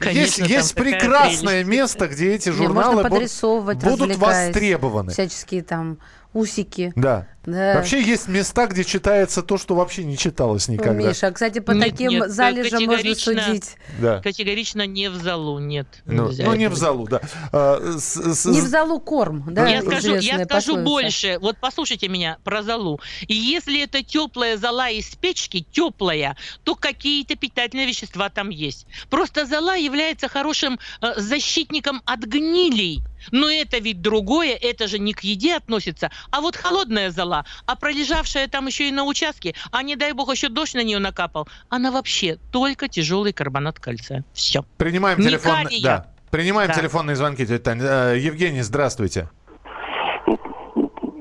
Конечно, 0.00 0.18
есть 0.20 0.38
есть 0.38 0.74
прекрасное 0.74 1.62
прелесть. 1.62 1.68
место, 1.68 2.08
где 2.08 2.34
эти 2.34 2.48
Не, 2.48 2.54
журналы 2.56 3.02
можно 3.04 3.10
будут- 3.10 3.84
будут 3.84 4.16
востребованы. 4.16 5.12
Всяческие 5.12 5.62
там 5.62 5.98
усики. 6.32 6.92
Да. 6.96 7.26
Да. 7.44 7.74
Вообще 7.76 8.02
есть 8.02 8.26
места, 8.26 8.66
где 8.66 8.82
читается 8.82 9.40
то, 9.40 9.56
что 9.56 9.76
вообще 9.76 10.02
не 10.02 10.18
читалось 10.18 10.66
никогда. 10.66 10.94
Миша, 11.08 11.30
кстати, 11.30 11.60
по 11.60 11.70
Нет, 11.70 11.90
таким 11.90 12.10
нет, 12.10 12.28
залежам 12.30 12.84
можно 12.84 13.14
судить. 13.14 13.76
Да. 14.00 14.20
Категорично 14.20 14.84
не 14.84 15.08
в 15.08 15.14
залу, 15.14 15.60
нет. 15.60 15.86
Ну, 16.06 16.32
ну, 16.36 16.54
не 16.54 16.68
в 16.68 16.74
залу, 16.74 17.06
да. 17.06 17.20
А, 17.52 17.80
с- 17.98 18.16
с- 18.34 18.46
Не 18.46 18.60
в 18.60 18.66
залу 18.66 18.98
корм, 18.98 19.44
да? 19.54 19.68
я 19.68 19.80
скажу, 19.82 20.16
я 20.16 20.44
скажу 20.44 20.48
пословица. 20.48 20.82
больше. 20.84 21.38
Вот 21.40 21.56
послушайте 21.60 22.08
меня 22.08 22.38
про 22.42 22.64
залу. 22.64 23.00
И 23.28 23.34
если 23.34 23.80
это 23.80 24.02
теплая 24.02 24.56
зала 24.56 24.90
из 24.90 25.06
печки, 25.14 25.64
теплая, 25.70 26.36
то 26.64 26.74
какие-то 26.74 27.36
питательные 27.36 27.86
вещества 27.86 28.28
там 28.28 28.48
есть. 28.50 28.88
Просто 29.08 29.46
зала 29.46 29.76
является 29.76 30.26
хорошим 30.28 30.80
э, 31.00 31.12
защитником 31.20 32.02
от 32.06 32.20
гнилей. 32.24 33.02
Но 33.30 33.50
это 33.50 33.78
ведь 33.78 34.00
другое, 34.00 34.54
это 34.60 34.88
же 34.88 34.98
не 34.98 35.12
к 35.12 35.20
еде 35.20 35.56
относится. 35.56 36.10
А 36.30 36.40
вот 36.40 36.56
холодная 36.56 37.10
зала, 37.10 37.44
а 37.66 37.76
пролежавшая 37.76 38.48
там 38.48 38.66
еще 38.66 38.88
и 38.88 38.92
на 38.92 39.04
участке, 39.04 39.54
а 39.72 39.82
не 39.82 39.96
дай 39.96 40.12
бог 40.12 40.30
еще 40.32 40.48
дождь 40.48 40.74
на 40.74 40.82
нее 40.82 40.98
накапал, 40.98 41.48
она 41.68 41.90
вообще 41.90 42.38
только 42.52 42.88
тяжелый 42.88 43.32
карбонат 43.32 43.78
кальция. 43.80 44.24
Все. 44.32 44.64
Принимаем 44.76 45.18
Не 45.18 45.28
телефон. 45.28 45.66
Да. 45.82 46.06
Принимаем 46.30 46.68
Да. 46.68 46.74
телефонные 46.74 47.16
звонки, 47.16 47.46
тетя 47.46 47.58
Таня. 47.62 47.82
Э, 47.84 48.18
Евгений, 48.18 48.62
здравствуйте. 48.62 49.28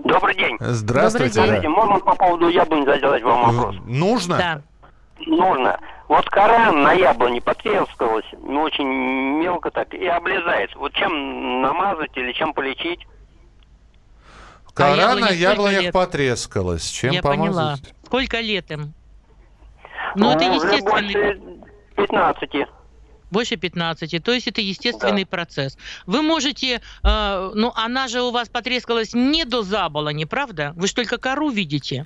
Добрый 0.03 0.35
день. 0.35 0.57
Здравствуйте. 0.59 1.35
да. 1.35 1.45
Скажите, 1.47 1.69
можно 1.69 1.99
по 1.99 2.15
поводу 2.15 2.47
яблонь 2.49 2.85
задать 2.85 3.23
вам 3.23 3.55
вопрос? 3.55 3.75
Нужно? 3.85 4.37
Да. 4.37 4.61
Нужно. 5.25 5.79
Вот 6.07 6.29
кора 6.29 6.71
на 6.71 6.93
яблоне 6.93 7.41
потрескалась, 7.41 8.25
ну, 8.33 8.61
очень 8.61 8.85
мелко 8.85 9.71
так, 9.71 9.93
и 9.93 10.05
облезает. 10.05 10.75
Вот 10.75 10.93
чем 10.93 11.61
намазать 11.61 12.11
или 12.15 12.31
чем 12.33 12.53
полечить? 12.53 13.07
Кора 14.73 15.13
А 15.13 15.15
на 15.15 15.29
яблонях 15.29 15.83
лет? 15.83 15.93
потрескалась. 15.93 16.87
Чем 16.89 17.13
Я 17.13 17.21
помазать? 17.21 17.45
поняла. 17.47 17.77
Сколько 18.05 18.39
лет 18.41 18.69
им? 18.71 18.93
Ну, 20.15 20.31
это 20.31 20.45
уже 20.51 20.67
естественный... 20.67 21.13
больше 21.13 21.41
15. 21.95 22.49
Больше 23.31 23.55
15. 23.55 24.23
То 24.23 24.31
есть 24.31 24.47
это 24.47 24.61
естественный 24.61 25.25
процесс. 25.25 25.77
Вы 26.05 26.21
можете... 26.21 26.81
э, 27.03 27.51
ну, 27.55 27.71
она 27.75 28.07
же 28.07 28.21
у 28.21 28.31
вас 28.31 28.49
потрескалась 28.49 29.13
не 29.13 29.45
до 29.45 29.63
забола, 29.63 30.09
не 30.09 30.25
правда? 30.25 30.73
Вы 30.75 30.87
же 30.87 30.93
только 30.93 31.17
кору 31.17 31.49
видите. 31.49 32.05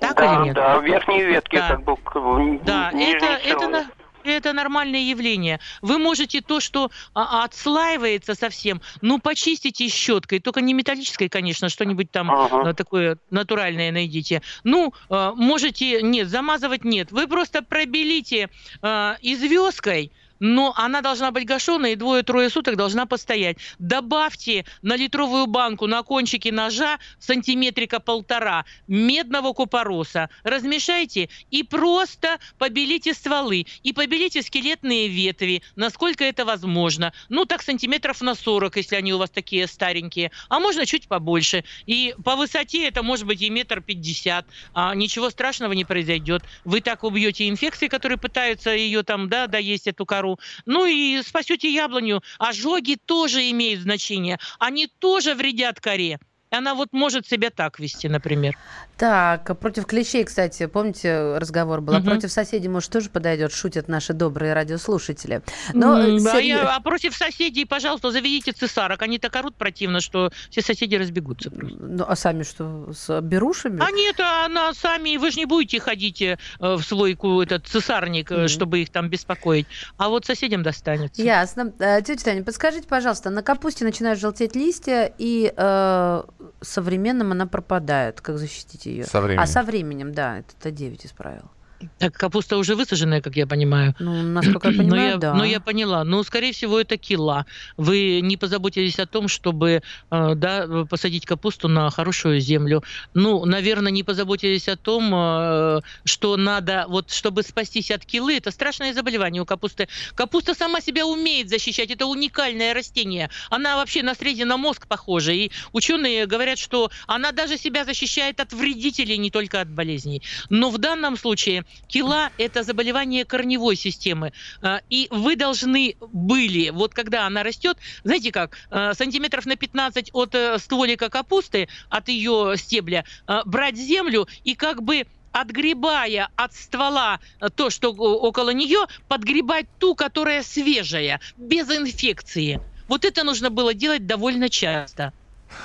Так 0.00 0.16
да, 0.16 0.34
или 0.34 0.44
нет? 0.46 0.54
да, 0.54 0.78
верхние 0.78 1.26
ветки 1.26 1.56
Да. 1.56 1.68
как 1.68 1.84
бы... 1.84 2.60
Да, 2.64 2.90
это, 2.92 3.26
это, 3.44 3.86
это 4.24 4.52
нормальное 4.52 5.00
явление. 5.00 5.60
Вы 5.82 5.98
можете 5.98 6.40
то, 6.40 6.60
что 6.60 6.90
а, 7.14 7.44
отслаивается 7.44 8.34
совсем, 8.34 8.80
ну, 9.00 9.18
почистите 9.18 9.88
щеткой, 9.88 10.40
только 10.40 10.60
не 10.60 10.74
металлической, 10.74 11.28
конечно, 11.28 11.68
что-нибудь 11.68 12.10
там 12.10 12.30
Ага. 12.30 12.70
э, 12.70 12.74
такое 12.74 13.18
натуральное 13.30 13.92
найдите. 13.92 14.42
Ну, 14.64 14.92
э, 15.08 15.32
можете, 15.36 16.02
нет, 16.02 16.28
замазывать 16.28 16.84
нет. 16.84 17.12
Вы 17.12 17.26
просто 17.28 17.62
пробелите 17.62 18.48
э, 18.82 19.14
известкой, 19.22 20.12
но 20.40 20.72
она 20.76 21.02
должна 21.02 21.30
быть 21.30 21.44
гашеная 21.46 21.92
и 21.92 21.96
двое-трое 21.96 22.50
суток 22.50 22.76
должна 22.76 23.06
постоять. 23.06 23.58
Добавьте 23.78 24.64
на 24.82 24.96
литровую 24.96 25.46
банку 25.46 25.86
на 25.86 26.02
кончике 26.02 26.50
ножа 26.50 26.98
сантиметрика 27.18 28.00
полтора 28.00 28.64
медного 28.88 29.52
купороса. 29.52 30.30
Размешайте 30.42 31.28
и 31.50 31.62
просто 31.62 32.38
побелите 32.58 33.14
стволы. 33.14 33.66
И 33.82 33.92
побелите 33.92 34.42
скелетные 34.42 35.08
ветви, 35.08 35.62
насколько 35.76 36.24
это 36.24 36.44
возможно. 36.44 37.12
Ну, 37.28 37.44
так 37.44 37.62
сантиметров 37.62 38.20
на 38.22 38.34
40, 38.34 38.76
если 38.76 38.96
они 38.96 39.12
у 39.12 39.18
вас 39.18 39.30
такие 39.30 39.66
старенькие. 39.66 40.30
А 40.48 40.58
можно 40.58 40.86
чуть 40.86 41.06
побольше. 41.06 41.64
И 41.86 42.14
по 42.24 42.36
высоте 42.36 42.88
это 42.88 43.02
может 43.02 43.26
быть 43.26 43.42
и 43.42 43.50
метр 43.50 43.80
пятьдесят. 43.82 44.46
А 44.72 44.94
ничего 44.94 45.30
страшного 45.30 45.72
не 45.72 45.84
произойдет. 45.84 46.42
Вы 46.64 46.80
так 46.80 47.04
убьете 47.04 47.48
инфекции, 47.48 47.88
которые 47.88 48.18
пытаются 48.18 48.70
ее 48.70 49.02
там, 49.02 49.28
да, 49.28 49.46
доесть 49.46 49.86
эту 49.86 50.06
кору. 50.30 50.38
Ну 50.66 50.86
и 50.86 51.22
спасете 51.22 51.72
яблоню. 51.72 52.22
Ожоги 52.38 52.96
тоже 53.04 53.50
имеют 53.50 53.82
значение. 53.82 54.38
Они 54.58 54.86
тоже 54.86 55.34
вредят 55.34 55.80
коре. 55.80 56.18
Она 56.52 56.74
вот 56.74 56.88
может 56.92 57.26
себя 57.28 57.50
так 57.50 57.78
вести, 57.78 58.08
например. 58.08 58.56
Так, 58.96 59.56
против 59.60 59.86
клещей, 59.86 60.24
кстати, 60.24 60.66
помните, 60.66 61.38
разговор 61.38 61.80
был? 61.80 61.94
А 61.94 61.98
Мгм. 62.00 62.08
против 62.10 62.32
соседей, 62.32 62.66
может, 62.68 62.90
тоже 62.90 63.08
подойдет, 63.08 63.52
шутят 63.52 63.86
наши 63.86 64.12
добрые 64.14 64.52
радиослушатели. 64.52 65.42
Но, 65.72 65.92
а, 65.96 66.04
серьё- 66.18 66.42
я- 66.62 66.74
а 66.76 66.80
против 66.80 67.14
соседей, 67.16 67.64
пожалуйста, 67.66 68.10
заведите 68.10 68.50
цесарок. 68.50 69.00
Они 69.02 69.18
так 69.18 69.34
орут 69.36 69.54
противно, 69.54 70.00
что 70.00 70.32
все 70.50 70.60
соседи 70.60 70.96
разбегутся. 70.96 71.50
просто. 71.50 71.78
Ну, 71.80 72.04
а 72.06 72.16
сами 72.16 72.42
что, 72.42 72.92
с 72.92 73.20
берушами? 73.20 73.80
А 73.80 73.90
нет, 73.92 74.18
а 74.18 74.46
она 74.46 74.74
сами, 74.74 75.16
вы 75.18 75.30
же 75.30 75.38
не 75.38 75.46
будете 75.46 75.78
ходить 75.80 76.20
э, 76.20 76.36
в 76.58 76.82
свой 76.82 77.12
этот 77.44 77.66
цесарник, 77.68 78.30
Мгм. 78.30 78.48
чтобы 78.48 78.80
их 78.80 78.90
там 78.90 79.08
беспокоить. 79.08 79.66
А 79.98 80.08
вот 80.08 80.26
соседям 80.26 80.62
достанется. 80.64 81.22
Ясно. 81.22 81.72
Э, 81.78 82.02
Тетя 82.02 82.24
Таня, 82.24 82.42
подскажите, 82.42 82.88
пожалуйста, 82.88 83.30
на 83.30 83.42
капусте 83.42 83.84
начинают 83.84 84.18
желтеть 84.18 84.56
листья, 84.56 85.12
и 85.18 85.52
э, 85.56 86.22
со 86.60 86.82
временем 86.82 87.32
она 87.32 87.46
пропадает. 87.46 88.20
Как 88.20 88.38
защитить 88.38 88.86
ее? 88.86 89.04
Со 89.04 89.20
временем. 89.20 89.42
А 89.42 89.46
со 89.46 89.62
временем, 89.62 90.12
да, 90.12 90.38
это 90.38 90.68
Т9 90.68 91.06
исправил. 91.06 91.50
Так 91.98 92.14
капуста 92.14 92.58
уже 92.58 92.74
высаженная, 92.76 93.20
как 93.20 93.36
я 93.36 93.46
понимаю. 93.46 93.94
Ну, 93.98 94.22
насколько 94.22 94.68
я 94.68 94.74
но, 94.76 94.82
понимаю, 94.82 95.10
я, 95.10 95.16
да. 95.16 95.34
но 95.34 95.44
я 95.44 95.60
поняла. 95.60 96.04
Ну, 96.04 96.22
скорее 96.22 96.52
всего, 96.52 96.80
это 96.80 96.96
кила. 96.96 97.46
Вы 97.76 98.20
не 98.22 98.36
позаботились 98.36 98.98
о 98.98 99.06
том, 99.06 99.28
чтобы 99.28 99.82
э, 100.10 100.34
да, 100.34 100.86
посадить 100.88 101.26
капусту 101.26 101.68
на 101.68 101.90
хорошую 101.90 102.40
землю. 102.40 102.82
Ну, 103.14 103.44
наверное, 103.44 103.92
не 103.92 104.02
позаботились 104.02 104.68
о 104.68 104.76
том, 104.76 105.10
э, 105.14 105.80
что 106.04 106.36
надо, 106.36 106.84
вот, 106.88 107.10
чтобы 107.10 107.42
спастись 107.42 107.90
от 107.90 108.04
килы, 108.04 108.36
это 108.36 108.50
страшное 108.50 108.92
заболевание 108.92 109.42
у 109.42 109.46
капусты. 109.46 109.88
Капуста 110.14 110.54
сама 110.54 110.80
себя 110.80 111.06
умеет 111.06 111.48
защищать. 111.48 111.90
Это 111.90 112.06
уникальное 112.06 112.74
растение. 112.74 113.30
Она 113.48 113.76
вообще 113.76 114.02
на 114.02 114.14
срезе 114.14 114.44
на 114.44 114.56
мозг 114.56 114.86
похожа. 114.86 115.32
И 115.32 115.50
ученые 115.72 116.26
говорят, 116.26 116.58
что 116.58 116.90
она 117.06 117.32
даже 117.32 117.56
себя 117.56 117.84
защищает 117.84 118.40
от 118.40 118.52
вредителей, 118.52 119.16
не 119.16 119.30
только 119.30 119.60
от 119.60 119.68
болезней. 119.68 120.22
Но 120.50 120.70
в 120.70 120.78
данном 120.78 121.16
случае 121.16 121.64
кила– 121.86 122.30
это 122.38 122.62
заболевание 122.62 123.24
корневой 123.24 123.76
системы. 123.76 124.32
А, 124.62 124.80
И 124.88 125.08
вы 125.10 125.36
должны 125.36 125.96
были, 126.00 126.70
вот 126.70 126.94
когда 126.94 127.26
она 127.26 127.42
растет, 127.42 127.78
знаете 128.04 128.32
как, 128.32 128.56
а, 128.70 128.94
сантиметров 128.94 129.46
на 129.46 129.56
15 129.56 130.10
от 130.12 130.34
э, 130.34 130.58
стволика 130.58 131.08
капусты, 131.08 131.68
от 131.88 132.08
ее 132.08 132.54
стебля, 132.56 133.04
а, 133.26 133.44
брать 133.44 133.76
землю 133.76 134.28
и 134.44 134.54
как 134.54 134.82
бы 134.82 135.06
отгребая 135.32 136.28
от 136.36 136.54
ствола 136.54 137.20
э, 137.40 137.48
то, 137.50 137.70
что 137.70 137.90
о- 137.92 138.18
около 138.28 138.50
нее, 138.50 138.86
подгребать 139.08 139.66
ту, 139.78 139.94
которая 139.94 140.42
свежая, 140.42 141.20
без 141.36 141.68
инфекции. 141.70 142.60
Вот 142.88 143.04
это 143.04 143.22
нужно 143.22 143.50
было 143.50 143.72
делать 143.72 144.06
довольно 144.06 144.48
часто. 144.48 145.12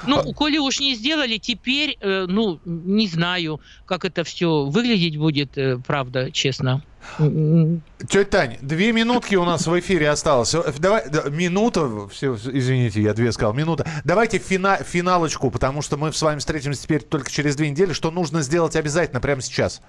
Ну, 0.07 0.33
коли 0.33 0.57
уж 0.59 0.79
не 0.79 0.95
сделали, 0.95 1.37
теперь, 1.37 1.97
э, 2.01 2.25
ну, 2.27 2.59
не 2.65 3.07
знаю, 3.07 3.59
как 3.85 4.05
это 4.05 4.23
все 4.23 4.65
выглядеть 4.65 5.17
будет, 5.17 5.57
э, 5.57 5.77
правда, 5.85 6.31
честно. 6.31 6.81
М, 7.19 7.81
Тетя 7.99 8.23
Тань, 8.25 8.57
две 8.61 8.91
минутки 8.91 9.35
у 9.35 9.45
нас 9.45 9.67
в 9.67 9.79
эфире 9.79 10.09
осталось. 10.09 10.53
Э, 10.55 10.63
Давай, 10.79 11.09
да, 11.09 11.29
минута, 11.29 12.07
все, 12.09 12.35
извините, 12.35 13.01
я 13.01 13.13
две 13.13 13.31
сказал, 13.31 13.53
минута. 13.53 13.85
Давайте 14.03 14.37
фина, 14.39 14.77
финалочку, 14.77 15.51
потому 15.51 15.81
что 15.81 15.97
мы 15.97 16.11
с 16.11 16.21
вами 16.21 16.39
встретимся 16.39 16.81
теперь 16.81 17.01
только 17.01 17.31
через 17.31 17.55
две 17.55 17.69
недели. 17.69 17.93
Что 17.93 18.11
нужно 18.11 18.41
сделать 18.41 18.75
обязательно 18.75 19.21
прямо 19.21 19.41
сейчас? 19.41 19.81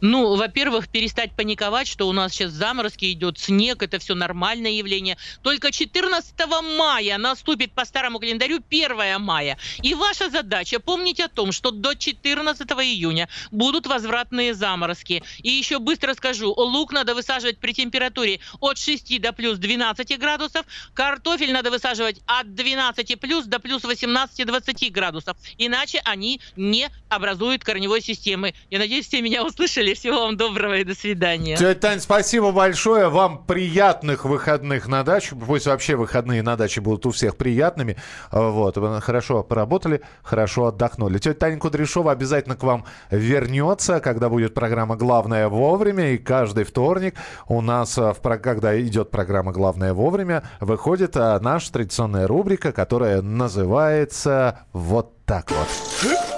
Ну, 0.00 0.36
во-первых, 0.36 0.88
перестать 0.88 1.34
паниковать, 1.34 1.88
что 1.88 2.08
у 2.08 2.12
нас 2.12 2.32
сейчас 2.32 2.52
заморозки, 2.52 3.10
идет 3.12 3.38
снег, 3.38 3.82
это 3.82 3.98
все 3.98 4.14
нормальное 4.14 4.70
явление. 4.70 5.16
Только 5.42 5.72
14 5.72 6.34
мая 6.78 7.18
наступит 7.18 7.72
по 7.72 7.84
старому 7.84 8.18
календарю 8.18 8.60
1 8.68 9.20
мая. 9.20 9.58
И 9.82 9.94
ваша 9.94 10.30
задача 10.30 10.80
помнить 10.80 11.20
о 11.20 11.28
том, 11.28 11.52
что 11.52 11.70
до 11.70 11.94
14 11.94 12.68
июня 12.70 13.28
будут 13.50 13.86
возвратные 13.86 14.54
заморозки. 14.54 15.22
И 15.42 15.50
еще 15.50 15.78
быстро 15.78 16.14
скажу, 16.14 16.52
лук 16.52 16.92
надо 16.92 17.14
высаживать 17.14 17.58
при 17.58 17.72
температуре 17.72 18.40
от 18.60 18.78
6 18.78 19.20
до 19.20 19.32
плюс 19.32 19.58
12 19.58 20.18
градусов, 20.18 20.66
картофель 20.94 21.52
надо 21.52 21.70
высаживать 21.70 22.20
от 22.26 22.54
12 22.54 23.18
плюс 23.18 23.46
до 23.46 23.58
плюс 23.58 23.82
18-20 23.84 24.90
градусов. 24.90 25.36
Иначе 25.58 26.00
они 26.04 26.40
не 26.56 26.90
образуют 27.08 27.64
корневой 27.64 28.02
системы. 28.02 28.54
Я 28.70 28.78
надеюсь, 28.78 29.06
все 29.06 29.22
меня 29.22 29.44
услышали. 29.44 29.69
Послушали. 29.70 29.94
Всего 29.94 30.20
вам 30.20 30.36
доброго 30.36 30.78
и 30.78 30.84
до 30.84 30.94
свидания. 30.94 31.56
Тетя 31.56 31.74
Тань, 31.74 32.00
спасибо 32.00 32.52
большое. 32.52 33.08
Вам 33.08 33.44
приятных 33.44 34.24
выходных 34.24 34.88
на 34.88 35.02
даче. 35.02 35.36
Пусть 35.36 35.66
вообще 35.66 35.96
выходные 35.96 36.42
на 36.42 36.56
даче 36.56 36.80
будут 36.80 37.06
у 37.06 37.10
всех 37.10 37.36
приятными. 37.36 37.96
Вот. 38.32 38.76
Вы 38.76 39.00
хорошо 39.00 39.42
поработали, 39.42 40.02
хорошо 40.22 40.66
отдохнули. 40.66 41.18
Тетя 41.18 41.34
Таня 41.34 41.58
Кудряшова 41.58 42.12
обязательно 42.12 42.56
к 42.56 42.62
вам 42.62 42.84
вернется, 43.10 44.00
когда 44.00 44.28
будет 44.28 44.54
программа 44.54 44.96
«Главное 44.96 45.48
вовремя». 45.48 46.12
И 46.12 46.18
каждый 46.18 46.64
вторник 46.64 47.14
у 47.48 47.60
нас, 47.60 47.96
а, 47.98 48.12
в, 48.12 48.20
когда 48.20 48.80
идет 48.80 49.10
программа 49.10 49.52
«Главное 49.52 49.94
вовремя», 49.94 50.42
выходит 50.60 51.16
а, 51.16 51.38
наша 51.40 51.72
традиционная 51.72 52.26
рубрика, 52.26 52.72
которая 52.72 53.22
называется 53.22 54.60
вот 54.72 55.24
так 55.24 55.50
вот. 55.50 56.29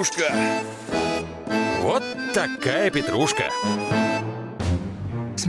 Петрушка. 0.00 0.32
Вот 1.82 2.02
такая 2.32 2.90
петрушка. 2.90 3.50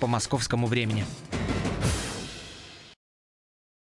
по 0.00 0.06
московскому 0.06 0.66
времени. 0.66 1.04